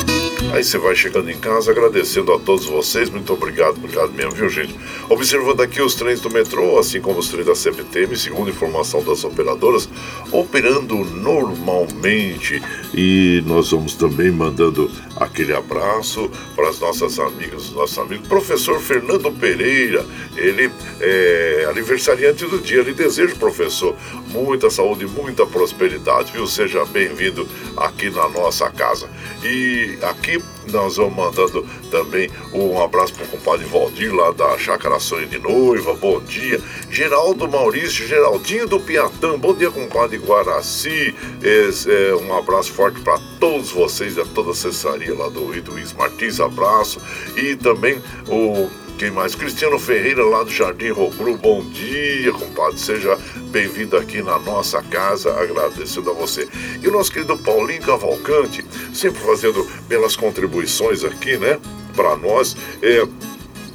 [0.51, 3.11] Aí você vai chegando em casa agradecendo a todos vocês.
[3.11, 4.75] Muito obrigado, obrigado mesmo, viu, gente?
[5.09, 9.23] Observando aqui os trens do metrô, assim como os trens da CPTM, segundo informação das
[9.25, 9.89] operadoras,
[10.33, 12.63] operando normalmente.
[12.95, 18.27] E nós vamos também mandando aquele abraço para as nossas amigas, nossos amigos.
[18.27, 20.05] Professor Fernando Pereira,
[20.37, 20.71] ele
[21.01, 22.83] é aniversariante do dia.
[22.83, 23.95] Lhe desejo, professor,
[24.29, 26.47] muita saúde, muita prosperidade, viu?
[26.47, 27.47] Seja bem-vindo
[27.77, 29.09] aqui na nossa casa.
[29.45, 30.38] E aqui
[30.70, 35.39] Nós vamos mandando também um abraço para o compadre Valdir, lá da Chácara Sonho de
[35.39, 35.95] Noiva.
[35.95, 36.61] Bom dia.
[36.91, 39.39] Geraldo Maurício, Geraldinho do Piatã.
[39.39, 41.14] Bom dia, compadre Guaraci.
[41.43, 46.41] É, um abraço forte para todos vocês, a toda a assessoria lá do Luiz Martins.
[46.41, 47.01] Abraço.
[47.36, 48.68] E também o
[48.99, 49.37] quem mais?
[49.37, 51.37] Cristiano Ferreira, lá do Jardim Rogru.
[51.37, 52.81] Bom dia, compadre.
[52.81, 53.17] Seja
[53.53, 55.33] bem-vindo aqui na nossa casa.
[55.41, 56.49] Agradecendo a você.
[56.83, 61.61] E o nosso querido Paulinho Cavalcante, sempre fazendo belas contribuições aqui, né?
[61.95, 62.57] Para nós.
[62.83, 63.07] É,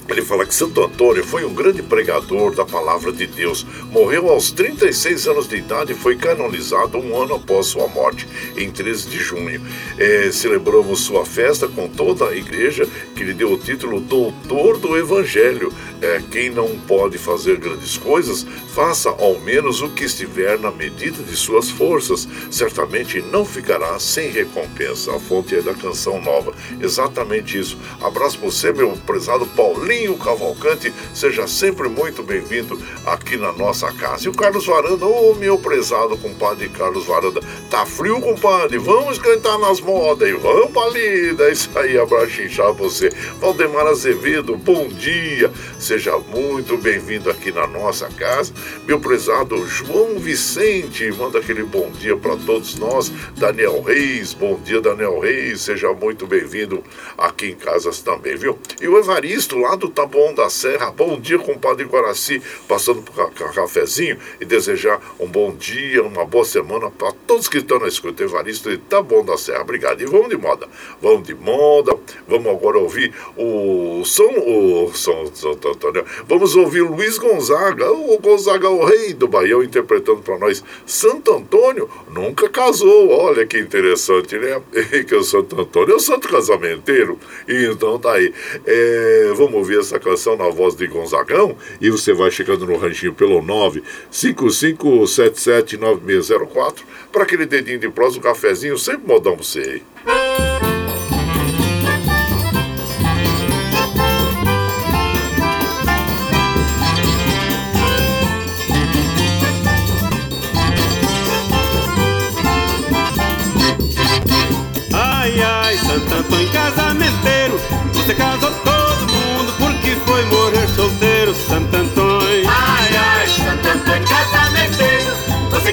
[0.10, 3.66] ele fala que Santo Antônio foi um grande pregador da palavra de Deus.
[3.90, 8.28] Morreu aos 36 anos de idade e foi canonizado um ano após sua morte,
[8.58, 9.62] em 13 de junho.
[9.98, 14.98] É, celebramos sua festa com toda a igreja, que lhe deu o título Doutor do
[14.98, 15.72] Evangelho.
[16.02, 18.46] É, quem não pode fazer grandes coisas,
[18.76, 22.28] faça ao menos o que estiver na medida de suas forças.
[22.52, 25.16] Certamente não ficará sem recompensa.
[25.16, 26.54] A fonte é da canção nova.
[26.82, 27.78] Exatamente isso.
[28.02, 29.93] Abraço você, meu prezado Paulinho.
[29.94, 34.26] Paulinho Cavalcante, seja sempre muito bem-vindo aqui na nossa casa.
[34.26, 37.40] E o Carlos Varanda, ô oh, meu prezado compadre Carlos Varanda,
[37.70, 38.80] tá frio, compadre?
[38.80, 40.74] Vamos cantar nas modas e vamos.
[41.40, 43.10] É isso aí, abraço inchado você.
[43.40, 48.52] Valdemar Azevedo, bom dia, seja muito bem-vindo aqui na nossa casa.
[48.88, 53.12] Meu prezado João Vicente, manda aquele bom dia para todos nós.
[53.38, 56.84] Daniel Reis, bom dia, Daniel Reis, seja muito bem-vindo
[57.16, 58.58] aqui em casas também, viu?
[58.82, 60.92] E o Evaristo, lá do do Taboão da Serra.
[60.92, 66.90] Bom dia, compadre Guaraci, passando por cafezinho e desejar um bom dia, uma boa semana
[66.90, 68.24] para todos que estão na escuta.
[68.24, 70.02] Evaristo de Taboão da Serra, obrigado.
[70.02, 70.68] E vamos de moda,
[71.02, 75.24] vamos de moda, vamos agora ouvir o São, o São,
[75.74, 81.34] Antônio, vamos ouvir Luiz Gonzaga, o Gonzaga, o rei do Baião, interpretando para nós Santo
[81.34, 84.62] Antônio nunca casou, olha que interessante, né?
[85.08, 88.34] que o Santo Antônio é o santo casamenteiro, então tá aí.
[88.66, 92.78] É, vamos ouvir ouvir essa canção na voz de Gonzagão e você vai chegando no
[92.78, 93.42] ranchinho pelo
[94.12, 96.76] 955779604
[97.12, 99.82] para aquele dedinho de prosa, um cafezinho, sempre modão pra você.
[100.06, 100.53] Ai,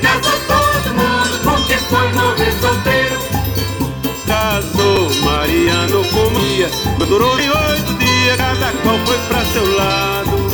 [0.01, 3.19] casou todo mundo, porque foi morrer solteiro.
[4.27, 6.71] Casou Mariano com Maria,
[7.07, 10.51] durou em oito dias, cada qual foi pra seu lado.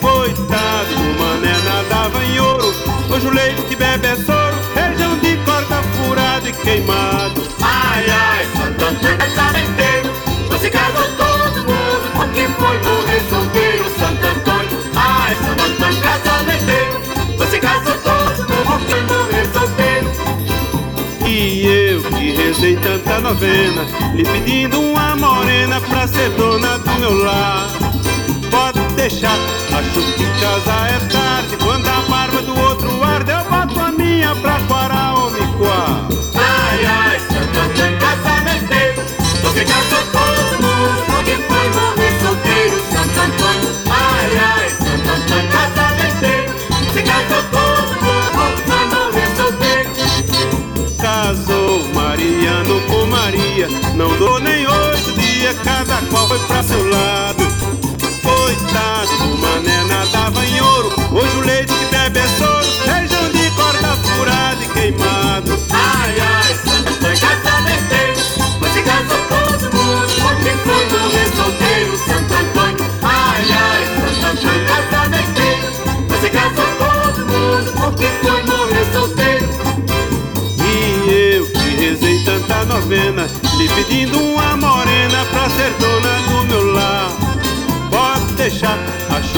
[0.00, 2.74] Coitado do mané, nadava em ouro,
[3.10, 7.42] hoje o leite que bebe é soro, região de corda furada e queimado.
[7.60, 10.10] Ai, ai, Santo Antônio, casamenteiro.
[10.48, 13.01] Você casou todo mundo, porque foi morrer
[22.62, 23.84] que rezei tanta novena,
[24.14, 27.66] lhe pedindo uma morena pra ser dona do meu lar.
[28.50, 29.36] Pode deixar,
[29.72, 31.56] acho que casa é tarde.
[31.56, 36.06] Quando a barba do outro arde, eu boto a minha pra quarar ou me coar.
[36.36, 39.02] Ai, ai, Santo Antônio, casamenteiro.
[39.42, 41.61] Você casou todo mundo, porque foi
[53.62, 57.44] Maria, não dou nem oito dias, cada qual foi pra seu lado.
[58.22, 63.50] Coitado do mané nadava em ouro, hoje o leite que bebe é soro, feijão de
[63.50, 65.58] corda furada e queimado.
[65.70, 68.20] Ai, ai, Santo Antônio, casamenteiro.
[68.60, 72.52] Você casou todo mundo, porque foi morrer solteiro, Santo Antônio.
[74.22, 75.72] Antônio casamenteiro
[76.08, 78.31] Você casou todo mundo porque foi
[82.82, 83.26] novena
[83.56, 87.10] Lhe pedindo uma morena pra ser dona do meu lar.
[87.90, 88.78] Pode deixar,
[89.10, 89.31] acho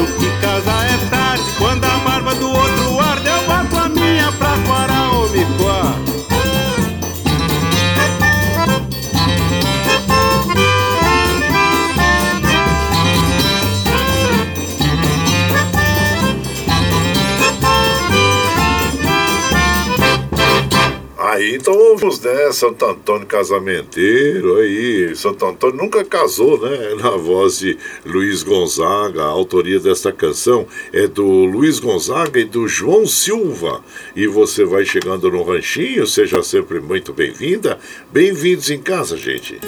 [21.45, 25.15] Aí então vamos né, Santo Antônio casamenteiro aí.
[25.15, 26.95] Santo Antônio nunca casou, né?
[26.97, 29.25] Na voz de Luiz Gonzaga.
[29.25, 33.85] A autoria desta canção é do Luiz Gonzaga e do João Silva.
[34.17, 37.79] E você vai chegando no ranchinho, seja sempre muito bem-vinda.
[38.11, 39.61] Bem-vindos em casa, gente.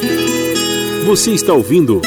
[1.04, 2.00] Você está ouvindo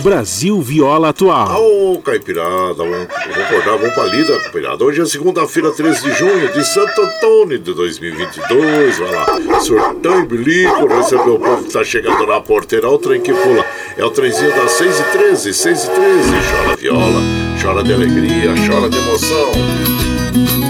[0.00, 1.60] Brasil Viola Atual.
[1.60, 4.84] Ô, Caipirada, vamos, acordar, vamos pra lida, Caipirada.
[4.84, 8.98] Hoje é segunda-feira, 13 de junho, de Santo Antônio de 2022.
[8.98, 13.20] Vai lá, surtão e bilico, recebeu o povo que tá chegando na porteira, o trem
[13.20, 13.64] que pula.
[13.96, 16.30] É o trenzinho das 6 e 13, 6 e 13.
[16.30, 17.20] Chora viola,
[17.60, 20.67] chora de alegria, chora de emoção.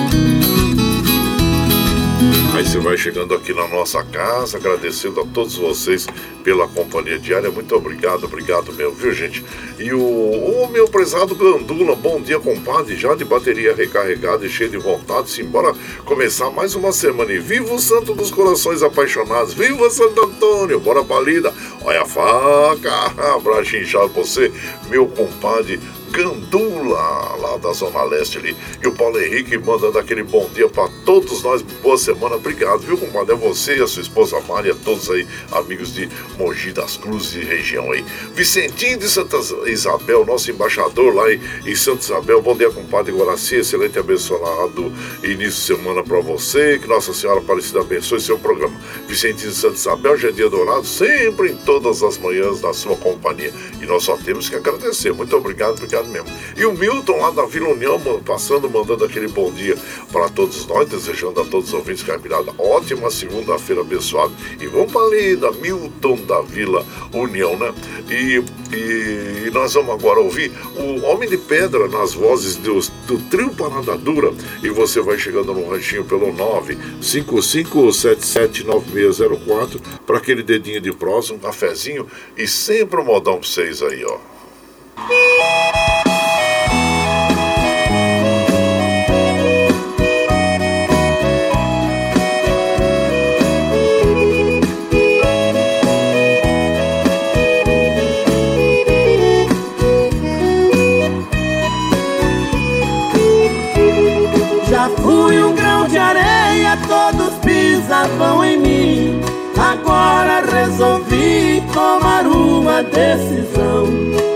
[2.59, 6.09] Aí você vai chegando aqui na nossa casa, agradecendo a todos vocês
[6.42, 7.52] pela companhia diária.
[7.52, 9.44] Muito obrigado, obrigado meu, viu gente?
[9.78, 12.96] E o, o meu prezado Gandula, bom dia, compadre.
[12.96, 15.72] Já de bateria recarregada e cheio de vontade, simbora
[16.04, 17.32] começar mais uma semana.
[17.32, 21.54] E viva o Santo dos Corações Apaixonados, viva Santo Antônio, bora pra lida.
[21.84, 23.62] Olha a faca, pra
[24.09, 24.52] você,
[24.90, 25.78] meu compadre
[26.11, 28.56] Gandula, lá da Zona Leste ali.
[28.82, 31.62] E o Paulo Henrique mandando aquele bom dia para todos nós.
[31.62, 33.34] Boa semana, obrigado, viu, compadre?
[33.34, 37.44] É você e a sua esposa Maria, todos aí, amigos de Mogi das Cruzes e
[37.44, 38.04] região aí.
[38.34, 42.42] Vicentinho de Santa Isabel, nosso embaixador lá em, Santa Isabel.
[42.42, 43.56] Bom dia, compadre Guaraci.
[43.56, 44.92] Excelente e abençoado
[45.22, 46.78] início de semana para você.
[46.78, 48.78] Que Nossa Senhora Aparecida abençoe seu programa.
[49.06, 53.52] Vicentinho de Santa Isabel, dia dourado, sempre em todas as manhãs da sua companhia.
[53.80, 55.12] E nós só temos que agradecer.
[55.12, 56.28] Muito obrigado, mesmo.
[56.57, 59.76] E o Milton lá da Vila União, passando, mandando aquele bom dia
[60.12, 64.32] para todos nós, desejando a todos os ouvintes Caipirada ótima segunda-feira abençoada.
[64.61, 67.72] E vamos para ali da Milton da Vila União, né?
[68.11, 68.42] E,
[68.74, 73.96] e nós vamos agora ouvir o Homem de Pedra nas vozes do, do Trio Parada
[73.96, 74.32] Dura.
[74.62, 76.32] E você vai chegando no ranchinho pelo
[77.01, 84.05] 955779604 para aquele dedinho de prosa, um cafezinho e sempre um modão para vocês aí,
[84.05, 84.18] ó.
[112.79, 113.87] Uma decisão.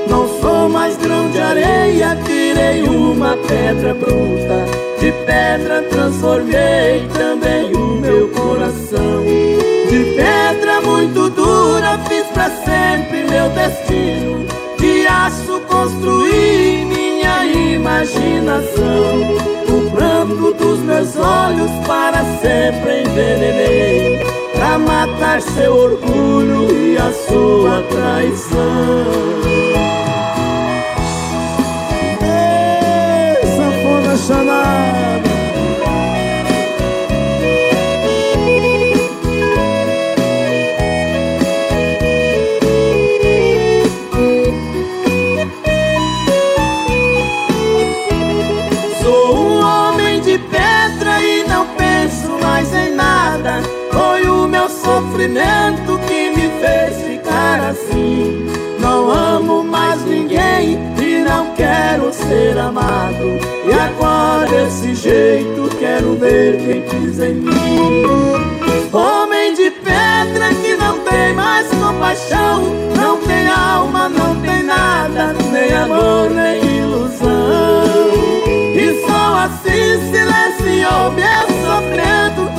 [0.08, 4.66] Não sou mais grão de areia, tirei uma pedra bruta.
[4.98, 9.22] De pedra transformei também o meu coração.
[9.88, 14.44] De pedra muito dura, fiz pra sempre meu destino.
[14.78, 19.36] De aço construí minha imaginação.
[19.68, 24.41] O branco dos meus olhos para sempre envenenei
[24.78, 29.42] Matar seu orgulho e a sua traição
[55.32, 58.46] sofrimento que me fez ficar assim.
[58.78, 63.38] Não amo mais ninguém e não quero ser amado.
[63.66, 68.04] E agora desse jeito quero ver quem quis em mim.
[68.92, 72.62] Homem de pedra que não tem mais compaixão,
[72.94, 77.84] não tem alma, não tem nada, nem amor, nem ilusão.
[78.74, 82.51] E só assim silenciou meu sofrimento.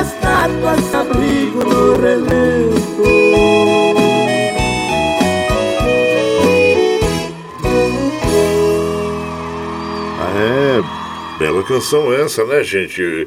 [0.00, 3.28] Estátua de abrigo no relento.
[10.36, 13.02] É, bela canção essa, né, gente?
[13.02, 13.24] É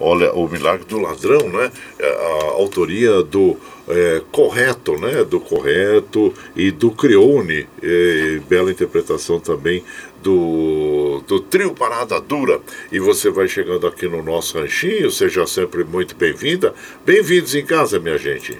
[0.00, 1.70] o- olha, o Milagre do Ladrão, né?
[1.98, 3.56] É A autoria do
[3.88, 5.24] é, Correto, né?
[5.24, 7.66] Do Correto e do Creone.
[7.82, 9.82] É, bela interpretação também
[10.22, 12.60] do, do trio Parada Dura.
[12.90, 16.72] E você vai chegando aqui no nosso ranchinho, seja sempre muito bem-vinda.
[17.04, 18.56] Bem-vindos em casa, minha gente.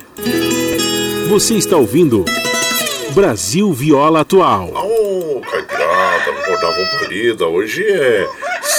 [1.28, 2.24] Você está ouvindo
[3.14, 4.70] Brasil Viola Atual.
[4.74, 7.46] Ô, Caipirada, acordar vamos pra lida.
[7.46, 8.28] Hoje é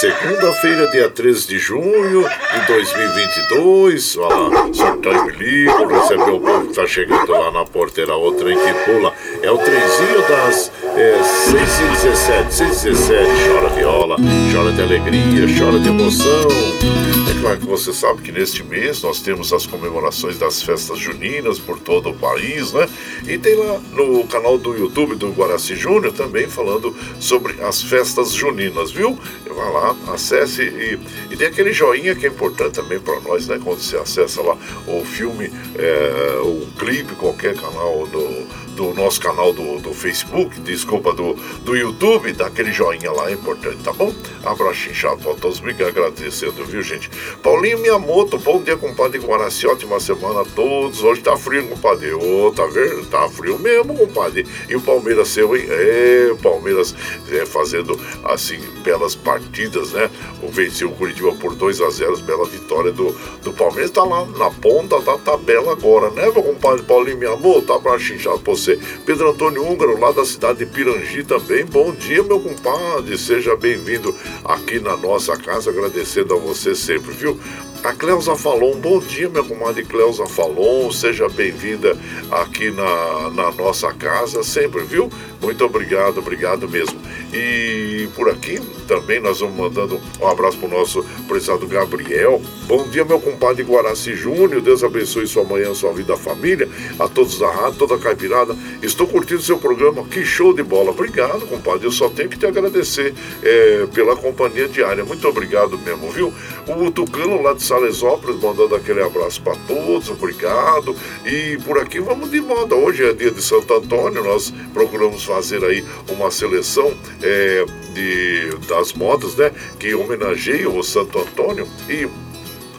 [0.04, 4.18] segunda-feira, dia 13 de junho de 2022.
[4.18, 8.58] Olha lá, sorteio bilico, recebeu o povo que tá chegando lá na porteira, o trem
[8.58, 9.14] que pula.
[9.42, 14.16] É o trenzinho das É 6 e 17, 6 e 17, chora viola,
[14.52, 17.23] chora de alegria, chora de emoção.
[17.52, 21.78] É que você sabe que neste mês nós temos as comemorações das festas juninas por
[21.78, 22.88] todo o país, né?
[23.28, 28.32] E tem lá no canal do YouTube do Guaraci Júnior também falando sobre as festas
[28.32, 29.18] juninas, viu?
[29.46, 30.98] Vai lá, acesse e,
[31.30, 33.60] e tem aquele joinha que é importante também para nós, né?
[33.62, 34.56] Quando você acessa lá
[34.88, 41.12] o filme, é, o clipe, qualquer canal do do nosso canal do, do Facebook, desculpa,
[41.12, 44.12] do, do YouTube, dá aquele joinha lá, é importante, tá bom?
[44.44, 47.08] Abraço inchado para todos, obrigado, agradecendo, viu, gente?
[47.42, 51.02] Paulinho Miyamoto, bom dia, compadre Guaraci, ótima semana a todos.
[51.02, 52.12] Hoje tá frio, compadre.
[52.12, 53.06] Ô, oh, tá vendo?
[53.06, 54.46] Tá frio mesmo, compadre.
[54.68, 55.66] E o Palmeiras seu, hein?
[55.68, 56.94] É, o Palmeiras
[57.30, 60.10] é, fazendo, assim, belas partidas, né?
[60.50, 63.12] Venceu o Curitiba por 2 a 0 bela vitória do,
[63.42, 63.90] do Palmeiras.
[63.90, 67.72] Tá lá na ponta da tabela agora, né, meu compadre Paulinho Miyamoto?
[67.72, 68.63] Abraço inchado pra você.
[69.04, 71.64] Pedro Antônio Húngaro, lá da cidade de Pirangi também.
[71.64, 73.18] Bom dia, meu compadre.
[73.18, 77.38] Seja bem-vindo aqui na nossa casa, agradecendo a você sempre, viu?
[77.84, 81.94] A Cleusa Falon, bom dia, minha comadre Cleusa Falon, seja bem-vinda
[82.30, 85.10] aqui na, na nossa casa, sempre, viu?
[85.42, 86.98] Muito obrigado, obrigado mesmo.
[87.30, 92.40] E por aqui também nós vamos mandando um abraço para o nosso prezado Gabriel.
[92.66, 94.62] Bom dia, meu compadre Guaraci Júnior.
[94.62, 96.68] Deus abençoe sua manhã, sua vida, família.
[96.98, 98.56] A todos da rádio, toda a caipirada.
[98.82, 100.04] Estou curtindo seu programa.
[100.04, 100.90] Que show de bola.
[100.90, 101.86] Obrigado, compadre.
[101.86, 103.12] Eu só tenho que te agradecer
[103.42, 105.04] é, pela companhia diária.
[105.04, 106.32] Muito obrigado mesmo, viu?
[106.68, 110.08] O Tucano lá de Salesópolis mandando aquele abraço para todos.
[110.08, 110.94] Obrigado.
[111.24, 112.76] E por aqui vamos de moda.
[112.76, 114.22] Hoje é dia de Santo Antônio.
[114.22, 119.50] Nós procuramos fazer aí uma seleção é, de, das modas, né?
[119.78, 122.08] Que homenageiam o Santo Antônio e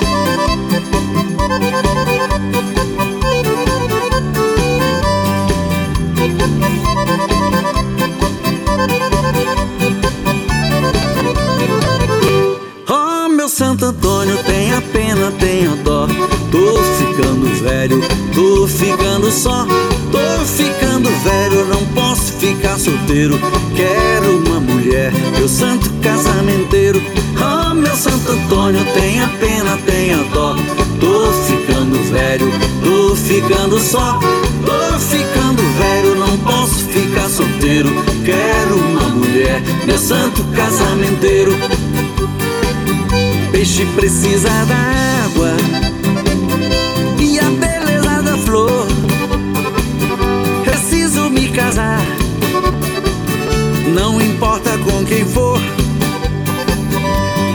[0.04, 0.07] Oh,
[13.58, 16.06] Santo Antônio, tenha pena, tenha dó.
[16.52, 18.00] Tô ficando velho,
[18.32, 19.66] tô ficando só.
[20.12, 23.40] Tô ficando velho, não posso ficar solteiro.
[23.76, 27.02] Quero uma mulher, meu santo casamenteiro.
[27.34, 30.56] Oh, meu Santo Antônio, tenha pena, tenha dó.
[31.00, 32.52] Tô ficando velho,
[32.84, 34.20] tô ficando só.
[34.68, 37.90] Tô ficando velho, não posso ficar solteiro.
[38.24, 41.58] Quero uma mulher, meu santo casamenteiro.
[43.58, 44.76] Peixe precisa da
[45.26, 45.52] água
[47.20, 48.86] e a beleza da flor.
[50.64, 52.06] Preciso me casar,
[53.96, 55.60] não importa com quem for.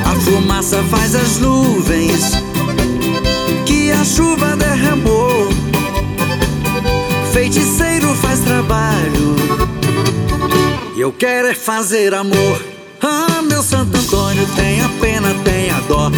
[0.04, 2.32] A fumaça faz as nuvens
[3.64, 5.50] que a chuva derramou.
[7.32, 9.36] Feiticeiro faz trabalho
[10.96, 12.71] eu quero é fazer amor.
[13.04, 16.08] Ah, meu Santo Antônio, tenha pena, tenha dó.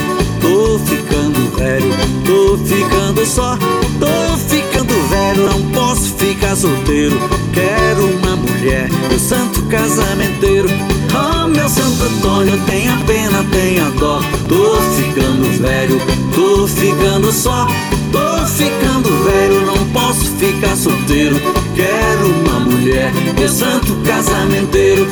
[0.43, 1.89] Tô ficando velho,
[2.27, 3.57] tô ficando só.
[3.99, 7.19] Tô ficando velho, não posso ficar solteiro.
[7.55, 10.69] Quero uma mulher, meu santo casamenteiro.
[11.15, 14.21] Ah, meu Santo Antônio, tenha pena, tenha dó.
[14.47, 15.99] Tô ficando velho,
[16.35, 17.67] tô ficando só.
[18.13, 21.41] Tô ficando velho, não posso ficar solteiro.
[21.75, 25.09] Quero uma mulher, meu santo casamenteiro.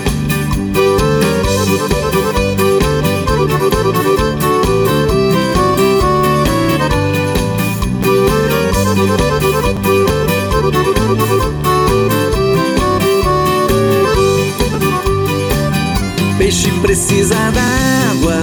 [16.82, 17.62] Precisa da
[18.10, 18.34] água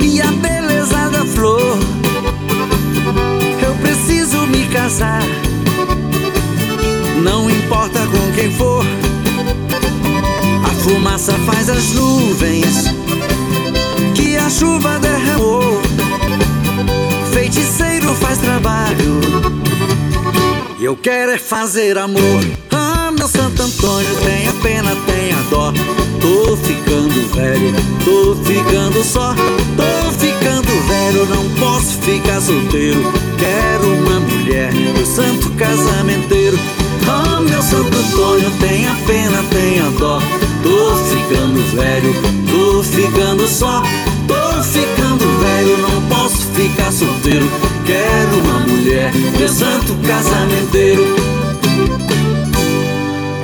[0.00, 1.78] e a beleza da flor.
[3.66, 5.22] Eu preciso me casar,
[7.22, 8.86] não importa com quem for.
[10.64, 12.84] A fumaça faz as nuvens
[14.14, 15.82] que a chuva derramou.
[17.32, 19.18] Feiticeiro faz trabalho
[20.80, 22.40] eu quero é fazer amor.
[22.70, 25.72] Ah, meu Santo Antônio, tenha pena, tenha dó.
[26.20, 31.26] Tô ficando velho, tô ficando só, tô ficando velho.
[31.26, 33.02] não posso ficar solteiro.
[33.38, 36.58] Quero uma mulher, meu santo casamenteiro.
[37.08, 40.20] Oh, meu Santo Antônio, tenha pena, tenha dó.
[40.62, 42.14] Tô ficando velho,
[42.50, 43.82] tô ficando só.
[44.26, 47.48] Tô ficando velho, não posso ficar solteiro.
[47.86, 51.37] Quero uma mulher, meu santo casamenteiro.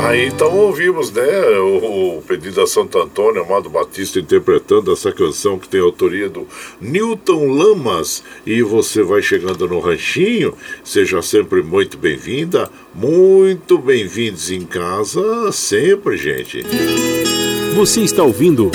[0.04, 1.22] Aí então ouvimos, né,
[1.58, 6.46] o, o pedido da Santo Antônio, Amado Batista, interpretando essa canção que tem autoria do
[6.78, 8.22] Newton Lamas.
[8.44, 16.18] E você vai chegando no ranchinho, seja sempre muito bem-vinda, muito bem-vindos em casa, sempre,
[16.18, 16.62] gente.
[17.74, 18.70] Você está ouvindo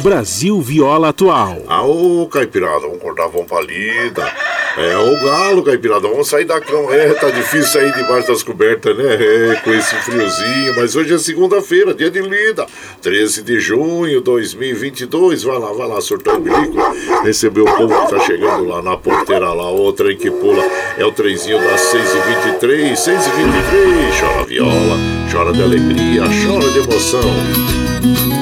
[0.00, 1.64] Brasil Viola Atual.
[1.66, 4.45] Aô, Caipirada, vamos acordar, vamos pra lida.
[4.78, 6.94] É o galo, Caipirada, vamos sair da cama.
[6.94, 9.14] É, tá difícil sair debaixo das cobertas, né?
[9.14, 12.66] É, com esse friozinho, mas hoje é segunda-feira, dia de lida,
[13.00, 15.44] 13 de junho de 2022.
[15.44, 16.76] Vai lá, vai lá, surtar o bilico.
[17.24, 20.62] Recebeu o povo que tá chegando lá na porteira lá, outra que pula.
[20.98, 24.20] É o trenzinho das 6h23, 6h23.
[24.20, 24.98] Chora viola,
[25.32, 28.35] chora de alegria, chora de emoção.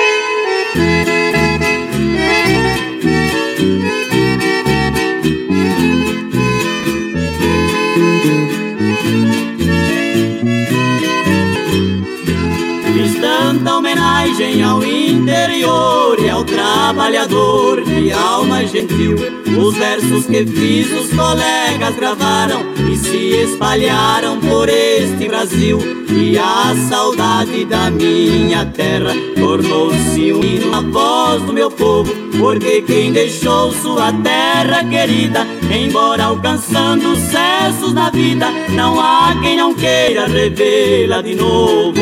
[14.39, 19.15] Ao interior e ao trabalhador de alma gentil.
[19.57, 25.77] Os versos que fiz os colegas gravaram e se espalharam por este Brasil.
[26.09, 32.09] E a saudade da minha terra tornou-se um hino na voz do meu povo.
[32.37, 39.73] Porque quem deixou sua terra querida, embora alcançando sucessos na vida, não há quem não
[39.73, 41.99] queira revê-la de novo.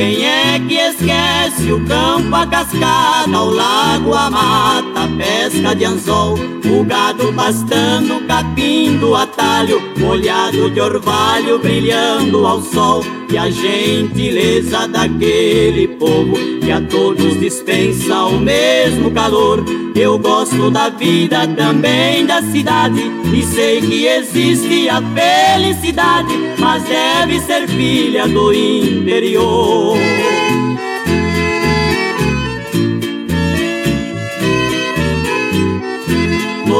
[0.00, 5.84] Quem é que esquece o campo, a cascata, o lago, a mata, a pesca de
[5.86, 13.48] anzol, o gado pastando, capim do atalho, molhado de orvalho brilhando ao sol, e a
[13.50, 19.64] gentileza daquele povo que a todos dispensa o mesmo calor.
[19.94, 23.00] Eu gosto da vida também da cidade
[23.32, 29.96] e sei que existe a felicidade, mas deve ser filha do interior.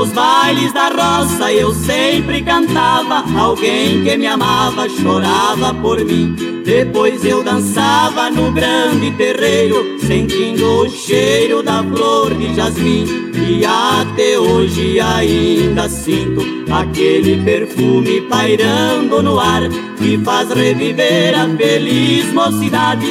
[0.00, 6.34] Nos bailes da roça eu sempre cantava, alguém que me amava chorava por mim.
[6.64, 13.30] Depois eu dançava no grande terreiro, sentindo o cheiro da flor de jasmim.
[13.46, 16.40] E até hoje ainda sinto
[16.72, 23.06] aquele perfume pairando no ar, que faz reviver a feliz mocidade.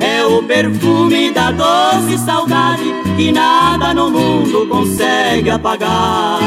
[0.00, 2.84] É o perfume da doce saudade
[3.16, 6.40] que nada no mundo consegue apagar.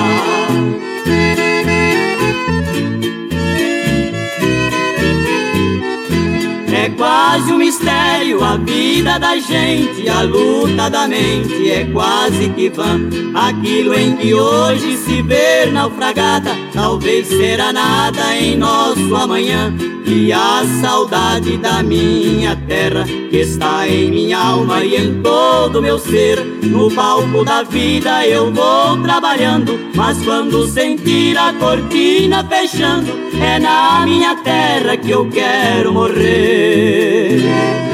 [6.73, 12.69] É quase um mistério a vida da gente, a luta da mente é quase que
[12.69, 12.99] vã.
[13.34, 19.73] Aquilo em que hoje se vê naufragada, talvez será nada em nosso amanhã.
[20.07, 25.97] E a saudade da minha terra que está em minha alma e em todo meu
[25.97, 26.43] ser.
[26.63, 34.05] No palco da vida eu vou trabalhando, mas quando sentir a cortina fechando, é na
[34.05, 37.84] minha terra que eu quero morrer.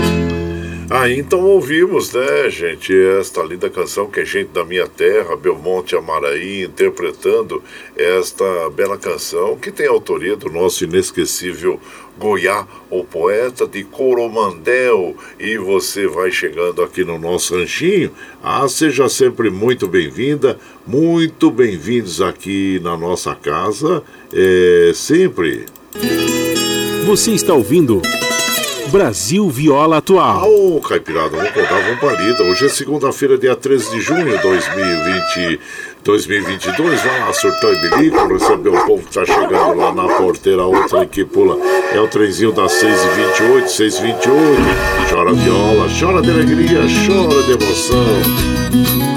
[0.94, 5.96] Ah, então ouvimos, né, gente, esta linda canção que é Gente da Minha Terra, Belmonte
[5.96, 7.64] Amaraí, interpretando
[7.96, 11.80] esta bela canção que tem autoria do nosso inesquecível
[12.20, 15.16] Goiá, o poeta de Coromandel.
[15.40, 18.12] E você vai chegando aqui no nosso ranchinho.
[18.44, 25.68] Ah, seja sempre muito bem-vinda, muito bem-vindos aqui na nossa casa, é, sempre.
[27.06, 28.02] Você está ouvindo
[28.92, 30.50] Brasil Viola Atual.
[30.50, 32.44] Ô, oh, Caipirada, vamos contar, vamos palida.
[32.44, 35.60] Hoje é segunda-feira, dia 13 de junho de 2020,
[36.04, 37.02] 2022.
[37.02, 41.06] Vai lá, surtou e bilico, receber o povo que tá chegando lá na porteira, outra
[41.06, 41.58] que pula.
[41.94, 45.10] É o trenzinho das 6h28, 6h28.
[45.10, 49.11] Chora viola, chora de alegria, chora de emoção.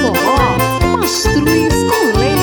[0.03, 0.11] O
[0.99, 2.34] mastruz com Pois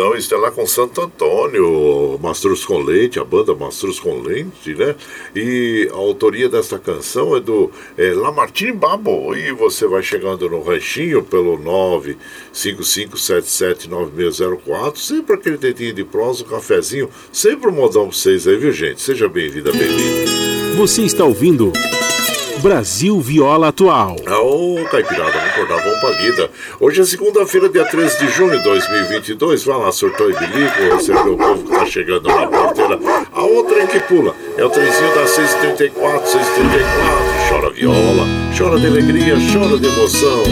[0.00, 4.96] então, está lá com Santo Antônio, Mastruz com Leite, a banda Mastruz com Leite, né?
[5.36, 9.36] E a autoria dessa canção é do é, Lamartine Babo.
[9.36, 11.58] E você vai chegando no ranchinho pelo
[12.54, 18.72] 955779604, sempre aquele dedinho de prosa, um cafezinho, sempre um modão pra vocês aí, viu
[18.72, 19.02] gente?
[19.02, 20.78] Seja bem-vinda, bem-vindo.
[20.78, 21.74] Você está ouvindo
[22.60, 24.16] Brasil Viola Atual.
[24.42, 26.49] Ô, Caipirada, vamos acordar, vamos pra lida.
[26.90, 29.62] Hoje é segunda-feira, dia 13 de junho de 2022.
[29.62, 32.98] Vai lá, surtou e bilico, receber o povo que tá chegando na porteira.
[33.30, 34.34] A outra é que pula.
[34.56, 35.92] É o trenzinho das 6h34,
[36.24, 37.48] 6h34.
[37.48, 38.26] Chora viola,
[38.58, 40.42] chora de alegria, chora de emoção.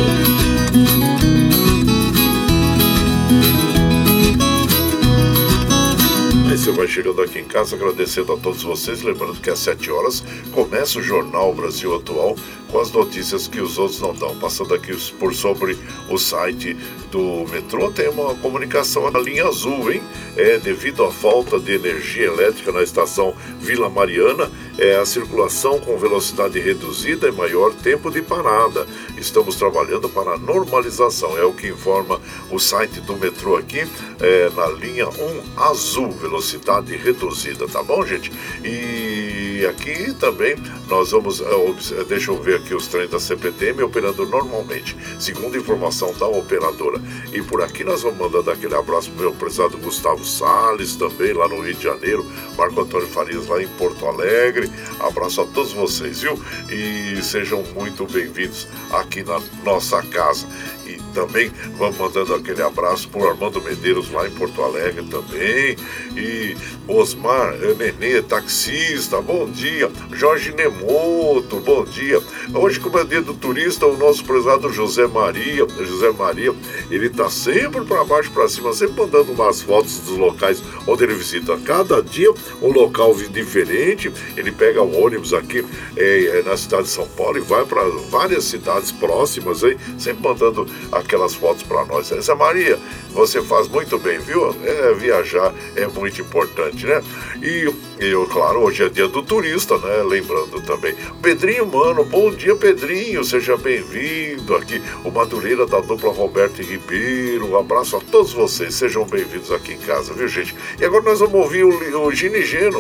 [6.68, 10.22] Você vai chegando aqui em casa agradecendo a todos vocês, lembrando que às 7 horas
[10.52, 12.36] começa o Jornal Brasil Atual
[12.70, 14.36] com as notícias que os outros não dão.
[14.36, 15.76] Passando aqui por sobre
[16.08, 16.74] o site
[17.10, 20.02] do metrô, tem uma comunicação na linha azul, hein?
[20.36, 25.96] É, devido à falta de energia elétrica na estação Vila Mariana, é, a circulação com
[25.98, 28.86] velocidade reduzida e maior tempo de parada.
[29.16, 33.86] Estamos trabalhando para a normalização, é o que informa o site do metrô aqui,
[34.20, 38.30] é, na linha 1 azul, velocidade reduzida, tá bom, gente?
[38.62, 40.56] E aqui também
[40.88, 45.56] nós vamos, obs- é, deixa eu ver aqui os trens da CPTM operando normalmente, segundo
[45.56, 47.00] informação da operadora.
[47.32, 51.46] E por aqui nós vamos mandando aquele abraço pro meu prezado Gustavo Salles, também lá
[51.46, 52.24] no Rio de Janeiro,
[52.56, 54.70] Marco Antônio Farias lá em Porto Alegre.
[55.00, 56.40] Abraço a todos vocês, viu?
[56.70, 60.46] E sejam muito bem-vindos aqui na nossa casa.
[60.88, 65.76] E também vamos mandando aquele abraço pro Armando Medeiros lá em Porto Alegre também.
[66.16, 66.56] E
[66.88, 69.90] Osmar Nenê, taxista, bom dia.
[70.12, 72.22] Jorge Nemoto, bom dia.
[72.54, 76.54] Hoje, como é dia do turista, o nosso prezado José Maria, José Maria,
[76.90, 81.14] ele tá sempre para baixo, para cima, sempre mandando umas fotos dos locais onde ele
[81.14, 81.58] visita.
[81.58, 82.32] Cada dia
[82.62, 84.10] um local diferente.
[84.36, 85.64] Ele pega um ônibus aqui
[85.96, 90.22] eh, eh, na cidade de São Paulo e vai para várias cidades próximas, aí, sempre
[90.22, 92.08] mandando aquelas fotos para nós.
[92.08, 92.78] Zé Maria,
[93.10, 94.54] você faz muito bem, viu?
[94.64, 97.02] É, viajar é muito importante, né?
[97.42, 100.02] E eu, claro, hoje é dia do turista, né?
[100.04, 100.94] Lembrando também.
[101.20, 103.24] Pedrinho, mano, bom dia, Pedrinho.
[103.24, 104.80] Seja bem-vindo aqui.
[105.04, 107.50] O Madureira da dupla Roberto e Ribeiro.
[107.50, 108.74] Um abraço a todos vocês.
[108.74, 110.54] Sejam bem-vindos aqui em casa, viu, gente?
[110.80, 112.78] E agora nós vamos ouvir o, o Gini Geno.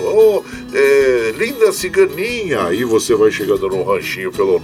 [0.72, 2.64] É, linda ciganinha.
[2.64, 4.58] Aí você vai chegando no ranchinho pelo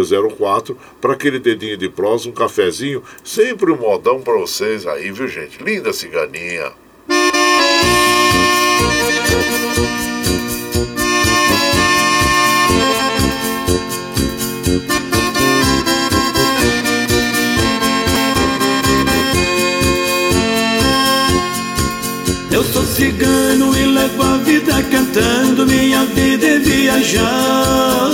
[0.00, 3.02] 955779604 para aquele dedinho de prosa, um cafezinho.
[3.22, 5.62] Sempre um modão para vocês aí, viu, gente?
[5.62, 6.72] Linda ciganinha.
[22.50, 28.10] Eu sou cigano e levo a vida cantando, minha vida é viajar.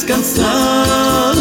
[0.00, 1.36] Descansar.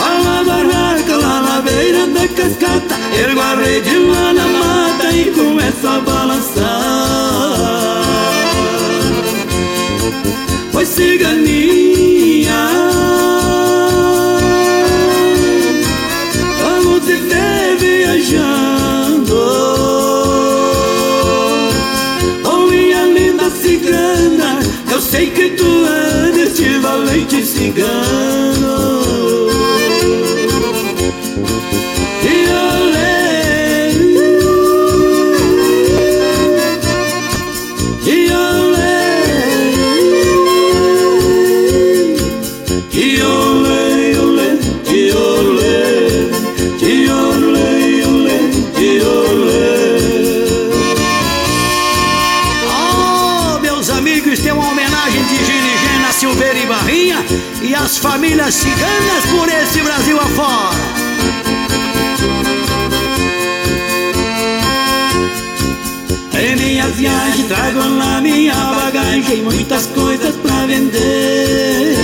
[0.00, 5.30] Lá na barraca, lá na beira da cascata, ergo a rede lá na mata e
[5.30, 6.66] começo a balançar.
[10.74, 11.37] Oi, ciganinha
[25.10, 28.57] sei que tu é deste valente cigano
[58.48, 60.78] as famílias ciganas por esse Brasil afora.
[66.40, 71.96] Em minha viagem trago lá minha bagagem, muitas coisas pra vender.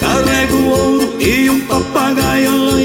[0.00, 2.79] Carrego ouro e um papagaio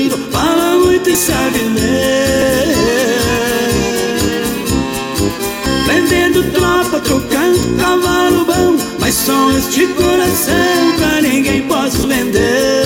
[9.25, 12.84] só este coração pra ninguém posso vender.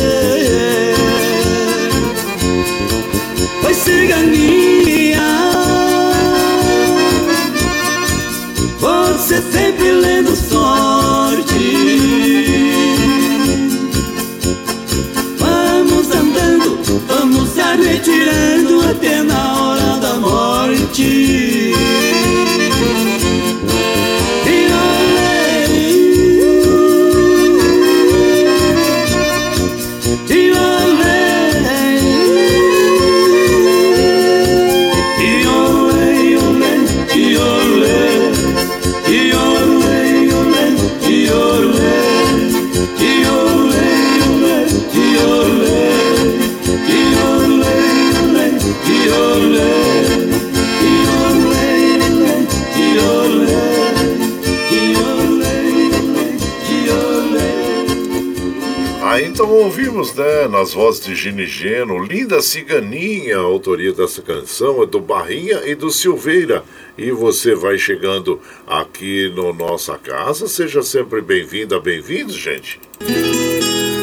[60.00, 65.00] Ouvimos, né, nas vozes de Gini Geno, Linda Ciganinha, a autoria dessa canção é do
[65.00, 66.64] Barrinha e do Silveira.
[66.98, 72.80] E você vai chegando aqui no nossa casa, seja sempre bem-vinda, bem-vindos, gente.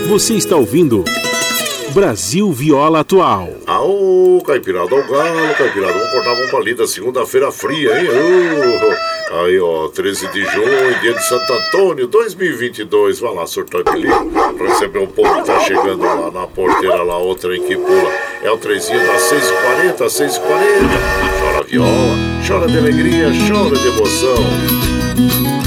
[0.08, 1.02] Você está ouvindo
[1.94, 3.54] Brasil Viola Atual.
[3.66, 8.08] Aô, Caipirada ao galo, Caipirada, vamos cortar uma palida, segunda-feira fria, hein?
[8.10, 13.18] Ô, aí, ó, 13 de junho, dia de Santo Antônio, 2022.
[13.18, 17.18] Vai lá, surtar de livro, pra receber um que tá chegando lá na porteira, lá,
[17.18, 18.10] outra em que pula.
[18.42, 20.40] É o trezinho das 6h40, 6h40.
[21.40, 22.16] Chora viola,
[22.46, 25.65] chora de alegria, chora de emoção.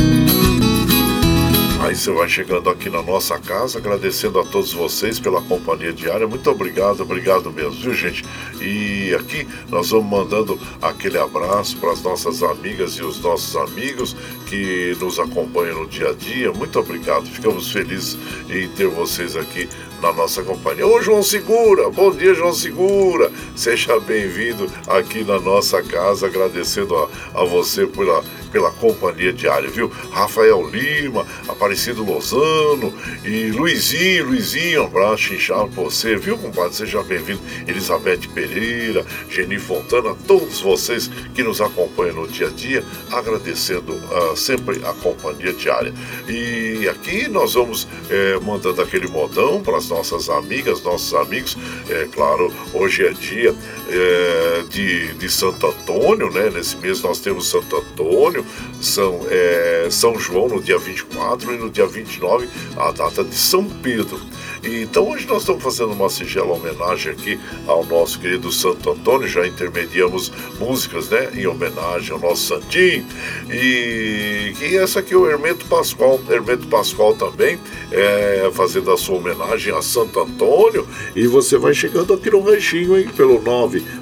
[2.00, 6.26] Você vai chegando aqui na nossa casa, agradecendo a todos vocês pela companhia diária.
[6.26, 8.24] Muito obrigado, obrigado mesmo, viu gente?
[8.62, 14.16] E aqui nós vamos mandando aquele abraço para as nossas amigas e os nossos amigos
[14.48, 16.54] que nos acompanham no dia a dia.
[16.54, 18.18] Muito obrigado, ficamos felizes
[18.50, 19.68] em ter vocês aqui
[20.02, 20.88] na nossa companhia.
[20.88, 27.10] Ô João Segura, bom dia João Segura, seja bem-vindo aqui na nossa casa, agradecendo a,
[27.34, 29.92] a você pela, pela companhia diária, viu?
[30.12, 32.94] Rafael Lima, Aparecido Lozano
[33.24, 36.76] e Luizinho, Luizinho, um abraço inchado pra você, viu, compadre?
[36.76, 37.42] Seja bem-vindo.
[37.68, 44.36] Elizabeth Pereira, Geni Fontana, todos vocês que nos acompanham no dia a dia, agradecendo ah,
[44.36, 45.94] sempre a companhia diária.
[46.28, 51.58] E aqui nós vamos eh, mandando aquele modão para as nossas amigas, nossos amigos.
[51.90, 53.56] É claro, hoje é dia
[53.90, 56.50] eh, de, de Santo Antônio, né?
[56.50, 58.39] Nesse mês nós temos Santo Antônio,
[58.82, 62.48] São, eh, São João no dia 24 e no dia 29
[62.78, 64.20] a data de São Pedro.
[64.64, 69.48] Então hoje nós estamos fazendo uma singela homenagem aqui ao nosso querido Santo Antônio, já
[69.48, 73.06] intermediamos músicas, né, em homenagem ao nosso santinho.
[73.50, 77.58] E, e essa aqui é o Hermeto Pascoal, Hermeto Pascoal também,
[77.92, 80.88] é, fazendo a sua homenagem a Santo Antônio.
[81.16, 83.40] E você vai chegando aqui no ranchinho, hein, pelo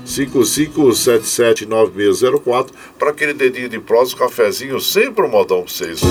[0.05, 6.01] 955779604 para aquele dedinho de prosa, cafezinho, sempre um modão pra vocês.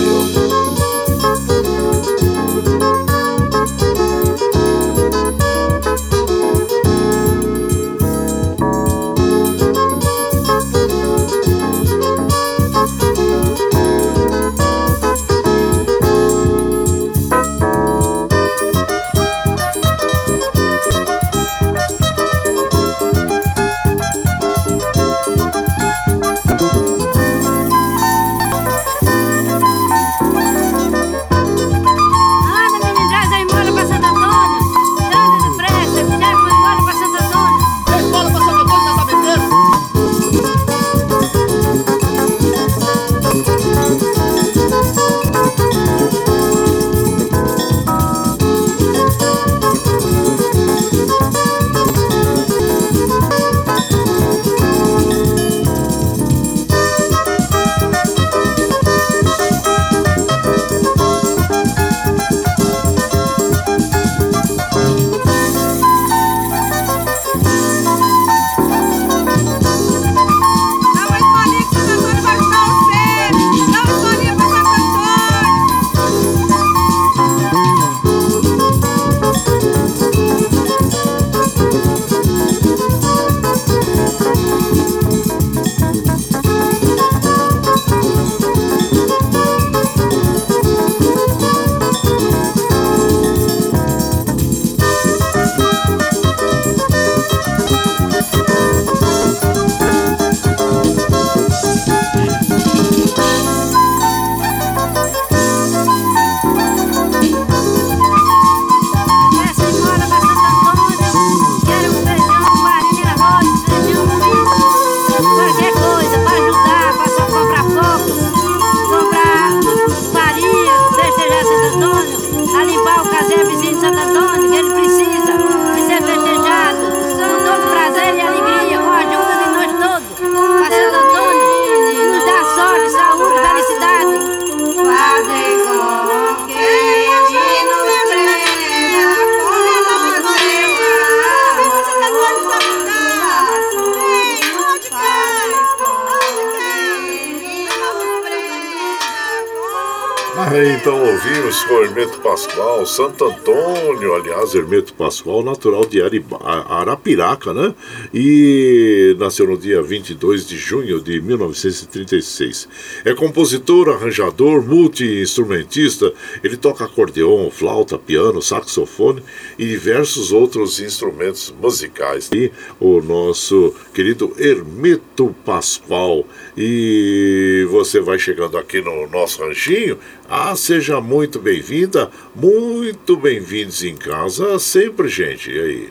[152.97, 157.75] Santo Antônio, aliás, Hermeto Pascoal, natural de Arapiraca, né?
[158.15, 162.67] E nasceu no dia 22 de junho de 1936.
[163.05, 166.11] É compositor, arranjador, multi-instrumentista,
[166.43, 169.23] ele toca acordeon, flauta, piano, saxofone
[169.59, 172.31] e diversos outros instrumentos musicais.
[172.33, 172.51] E
[172.81, 176.27] o nosso querido Hermeto Pascoal.
[176.57, 183.95] E você vai chegando aqui no nosso ranchinho ah, seja muito bem-vinda, muito bem-vindos em
[183.95, 185.51] casa sempre, gente.
[185.51, 185.89] E aí?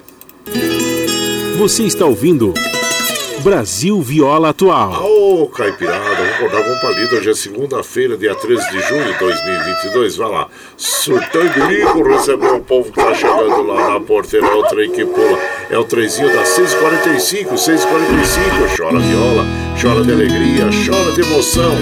[1.58, 2.54] Você está ouvindo
[3.46, 5.06] Brasil Viola Atual.
[5.06, 7.16] Ô, oh, Caipirada, vamos acordar com palito.
[7.16, 10.18] Hoje é segunda-feira, dia 13 de junho de 2022.
[10.18, 14.48] Vai lá, surtando rico, receber o povo que tá chegando lá na porteira.
[14.48, 15.40] É o trem que pula.
[15.70, 18.78] É o trenzinho das 6h45, 6h45.
[18.78, 19.46] Chora viola,
[19.82, 21.76] chora de alegria, chora de emoção.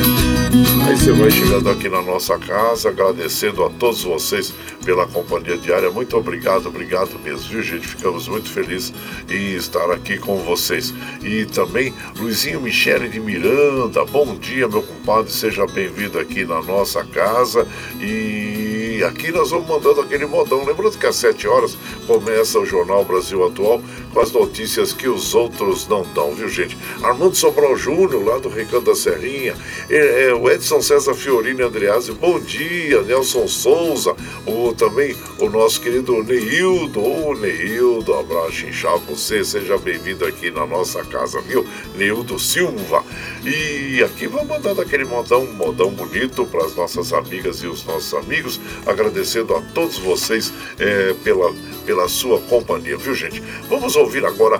[0.85, 4.53] Aí você vai chegando aqui na nossa casa, agradecendo a todos vocês
[4.83, 5.89] pela companhia diária.
[5.89, 7.87] Muito obrigado, obrigado mesmo, viu, gente?
[7.87, 8.93] Ficamos muito felizes
[9.29, 10.93] em estar aqui com vocês.
[11.23, 14.03] E também Luizinho Michele de Miranda.
[14.05, 17.67] Bom dia, meu compadre, seja bem-vindo aqui na nossa casa.
[18.01, 20.65] E aqui nós vamos mandando aquele modão.
[20.65, 23.81] Lembrando que às 7 horas começa o Jornal Brasil Atual
[24.13, 26.77] com as notícias que os outros não dão, viu, gente?
[27.01, 29.55] Armando Sobral Júnior, lá do Recanto da Serrinha.
[29.89, 33.01] É, é, o Edson César Fiorini Andreazzi, bom dia.
[33.03, 34.15] Nelson Souza,
[34.45, 37.01] o, também o nosso querido Neildo.
[37.01, 41.65] Ô, Neildo, abraço inchado você, seja bem-vindo aqui na nossa casa, viu?
[41.95, 43.03] Neildo Silva.
[43.45, 48.13] E aqui vamos mandando aquele modão, modão bonito para as nossas amigas e os nossos
[48.13, 51.51] amigos, agradecendo a todos vocês é, pela,
[51.85, 53.43] pela sua companhia, viu, gente?
[53.69, 54.59] Vamos ouvir agora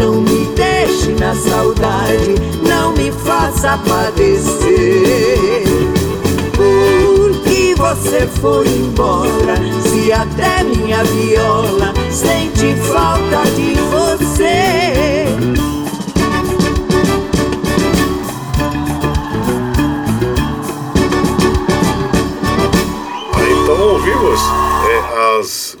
[0.00, 2.34] Não me deixe na saudade,
[2.66, 5.64] não me faça padecer.
[6.56, 15.26] Porque você foi embora, se até minha viola sente falta de você.
[23.64, 24.63] Então ouvimos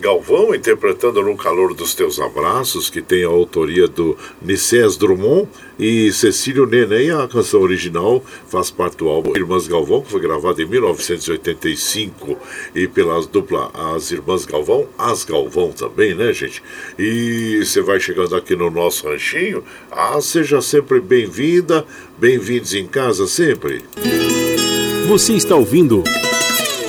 [0.04, 5.48] Galvão interpretando No Calor dos Teus Abraços, que tem a autoria do Nicés Drummond
[5.78, 7.10] e Cecílio Neném.
[7.10, 12.36] A canção original faz parte do álbum Irmãs Galvão, que foi gravado em 1985
[12.74, 16.62] e pelas dupla As Irmãs Galvão, As Galvão também, né, gente?
[16.98, 19.64] E você vai chegando aqui no nosso ranchinho.
[19.90, 21.82] Ah, seja sempre bem-vinda,
[22.18, 23.82] bem-vindos em casa sempre.
[25.08, 26.04] Você está ouvindo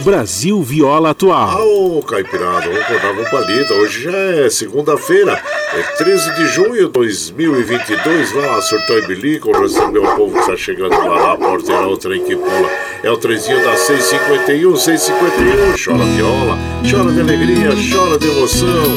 [0.06, 1.68] Brasil Viola Atual.
[1.68, 3.74] Ô, Caipirada, vamos acordar uma palida.
[3.74, 5.42] Hoje já é segunda-feira,
[5.74, 8.32] é 13 de junho de 2022.
[8.34, 11.98] Vai lá, surtou e bilico, recebeu o povo que está chegando lá na porteira, o
[11.98, 12.70] trem que pula.
[13.04, 15.76] É o trenzinho da 651, 651.
[15.84, 16.58] Chora viola,
[16.90, 18.96] chora de alegria, chora de emoção.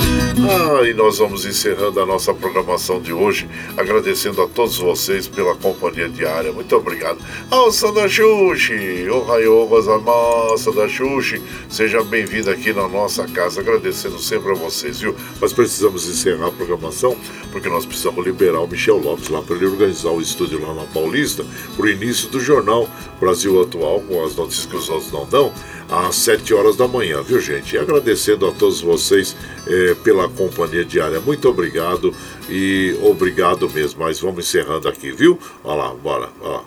[0.49, 5.55] Ah, e nós vamos encerrando a nossa programação de hoje, agradecendo a todos vocês pela
[5.57, 6.53] companhia diária.
[6.53, 7.19] Muito obrigado.
[7.51, 14.19] Ao Sandra Xuxi, o Raio Gozamassa da Xuxi, seja bem-vindo aqui na nossa casa, agradecendo
[14.19, 15.15] sempre a vocês, viu?
[15.41, 17.17] Mas precisamos encerrar a programação,
[17.53, 20.85] porque nós precisamos liberar o Michel Lopes lá para ele organizar o estúdio lá na
[20.85, 21.45] Paulista,
[21.77, 22.89] para o início do jornal
[23.21, 25.53] Brasil Atual, com as notícias que os outros não dão,
[25.89, 27.75] às 7 horas da manhã, viu, gente?
[27.75, 29.35] E agradecendo a todos vocês
[29.67, 31.21] eh, pela companhia diária.
[31.21, 32.15] Muito obrigado
[32.49, 34.01] e obrigado mesmo.
[34.01, 35.39] Mas vamos encerrando aqui, viu?
[35.65, 36.63] Olha lá, bora, ó.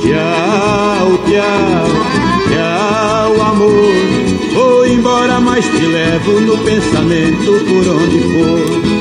[0.00, 1.89] Tchau, tchau, tchau,
[5.60, 9.00] mas te levo no pensamento por onde for.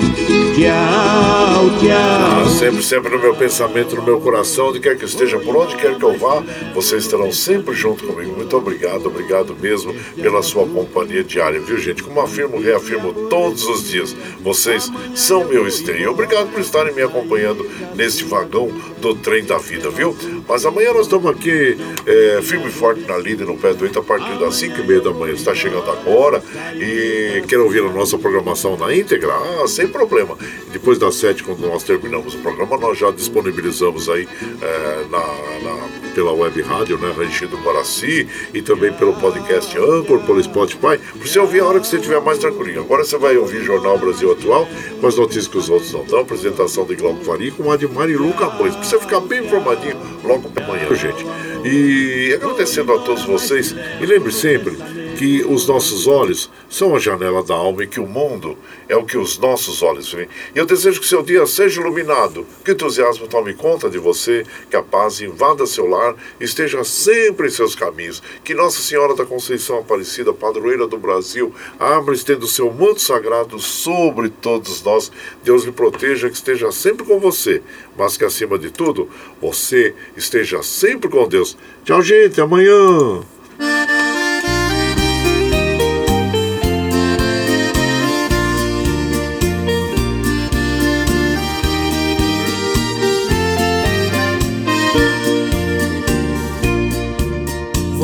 [0.59, 2.49] Tchau, Ah, tchau.
[2.49, 5.95] sempre, sempre no meu pensamento, no meu coração, onde quer que esteja, por onde quer
[5.95, 8.35] que eu vá, vocês estarão sempre junto comigo.
[8.35, 12.03] Muito obrigado, obrigado mesmo pela sua companhia diária, viu, gente?
[12.03, 16.11] Como afirmo, reafirmo todos os dias, vocês são meu esteio.
[16.11, 17.65] Obrigado por estarem me acompanhando
[17.95, 18.69] neste vagão
[18.99, 20.13] do trem da vida, viu?
[20.49, 21.77] Mas amanhã nós estamos aqui
[22.07, 24.87] é, firme e forte na e no pé do Ita, a partir das 5 e
[24.87, 25.33] meia da manhã.
[25.33, 26.43] Está chegando agora
[26.75, 29.31] e quer ouvir a nossa programação na íntegra?
[29.31, 30.35] Ah, sem problema.
[30.71, 34.27] Depois das 7, quando nós terminamos o programa, nós já disponibilizamos aí
[34.61, 40.43] é, na, na- pela web rádio, né, Rangido Guaraci, e também pelo podcast Anchor, pelo
[40.43, 42.81] Spotify, para você ouvir a hora que você estiver mais tranquilinho.
[42.81, 44.67] Agora você vai ouvir Jornal Brasil Atual,
[44.99, 47.87] com as notícias que os outros não dão, apresentação de Glauco Fari com a de
[47.87, 51.25] Marilu Camões, para você ficar bem informadinho logo pela manhã, gente.
[51.63, 54.77] E agradecendo a todos vocês, e lembre sempre
[55.19, 59.03] que os nossos olhos são a janela da alma e que o mundo é o
[59.03, 60.29] que os nossos olhos veem.
[60.55, 64.45] E eu desejo que seu dia seja iluminado, que o entusiasmo tome conta de você,
[64.69, 68.23] que a paz invada seu lar esteja sempre em seus caminhos.
[68.45, 73.01] Que Nossa Senhora da Conceição Aparecida, padroeira do Brasil, abra e estenda o seu manto
[73.01, 75.11] sagrado sobre todos nós.
[75.43, 77.61] Deus lhe proteja, que esteja sempre com você,
[77.97, 79.09] mas que acima de tudo,
[79.41, 81.57] você esteja sempre com Deus.
[81.83, 83.21] Tchau, gente, amanhã.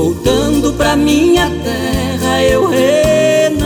[0.06, 3.66] Voltando pra minha terra eu renasci.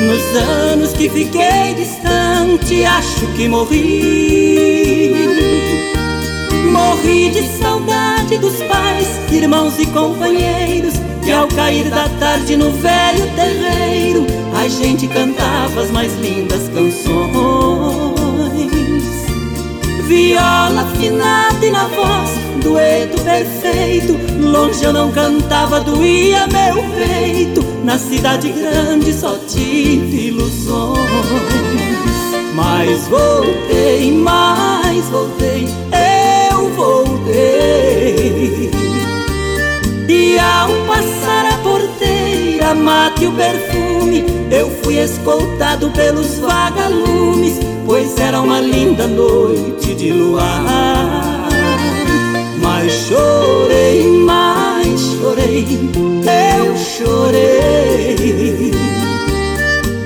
[0.00, 5.12] Nos anos que fiquei distante acho que morri.
[6.72, 13.30] Morri de saudade dos pais, irmãos e companheiros Que ao cair da tarde no velho
[13.36, 14.26] terreiro
[14.56, 18.21] A gente cantava as mais lindas canções
[20.06, 22.30] Viola afinada e na voz,
[22.62, 24.18] dueto perfeito.
[24.40, 27.62] Longe eu não cantava, doía meu peito.
[27.84, 31.02] Na cidade grande só tive ilusões.
[32.54, 35.68] Mas voltei, mas voltei,
[36.50, 38.70] eu voltei.
[40.08, 48.40] E ao passar a porteira, mate o perfume, eu fui escoltado pelos vagalumes, pois era
[48.40, 51.48] uma linda noite de luar.
[52.62, 55.78] Mas chorei, mas chorei,
[56.58, 58.72] eu chorei.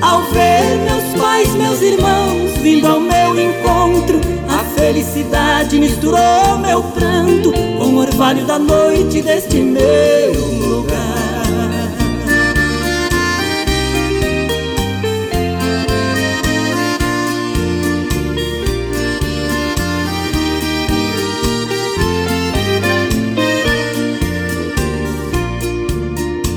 [0.01, 7.53] Ao ver meus pais, meus irmãos vindo ao meu encontro, a felicidade misturou meu pranto
[7.53, 10.33] com o orvalho da noite deste meu
[10.69, 10.96] lugar.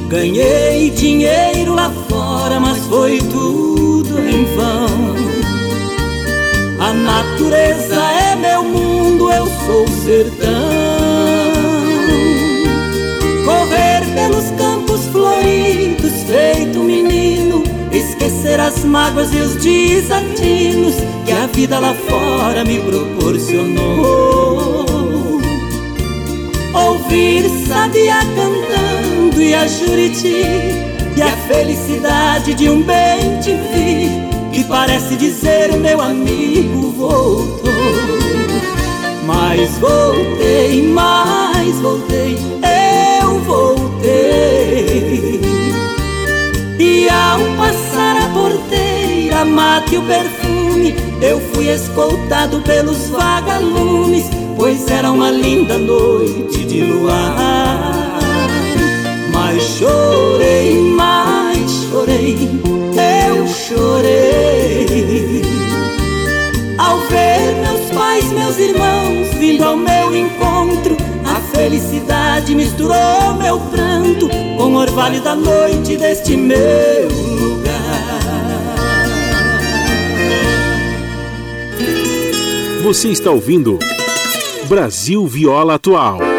[0.10, 5.16] Ganhei dinheiro lá fora, mas foi tudo em vão.
[6.80, 10.50] A natureza é meu mundo, eu sou o sertão.
[13.46, 17.62] Correr pelos campos floridos, feito menino,
[17.92, 24.88] esquecer as mágoas e os desatinos que a vida lá fora me proporcionou.
[26.74, 28.69] Ouvir sabia cantando
[29.42, 30.44] e a Juriti
[31.16, 34.10] E a felicidade de um bem te vi
[34.52, 37.70] Que parece dizer meu amigo voltou.
[39.26, 42.38] Mas voltei, mas voltei,
[43.22, 45.40] eu voltei.
[46.80, 54.26] E ao passar a porteira, mate o perfume Eu fui escoltado pelos vagalumes
[54.56, 57.49] Pois era uma linda noite de luar
[62.00, 62.50] chorei,
[63.28, 65.42] eu chorei
[66.78, 70.96] Ao ver meus pais, meus irmãos vindo ao meu encontro
[71.26, 77.10] A felicidade misturou meu pranto Com o orvalho da noite deste meu
[77.40, 77.70] lugar
[82.84, 83.78] Você está ouvindo
[84.70, 86.39] Brasil Viola Atual.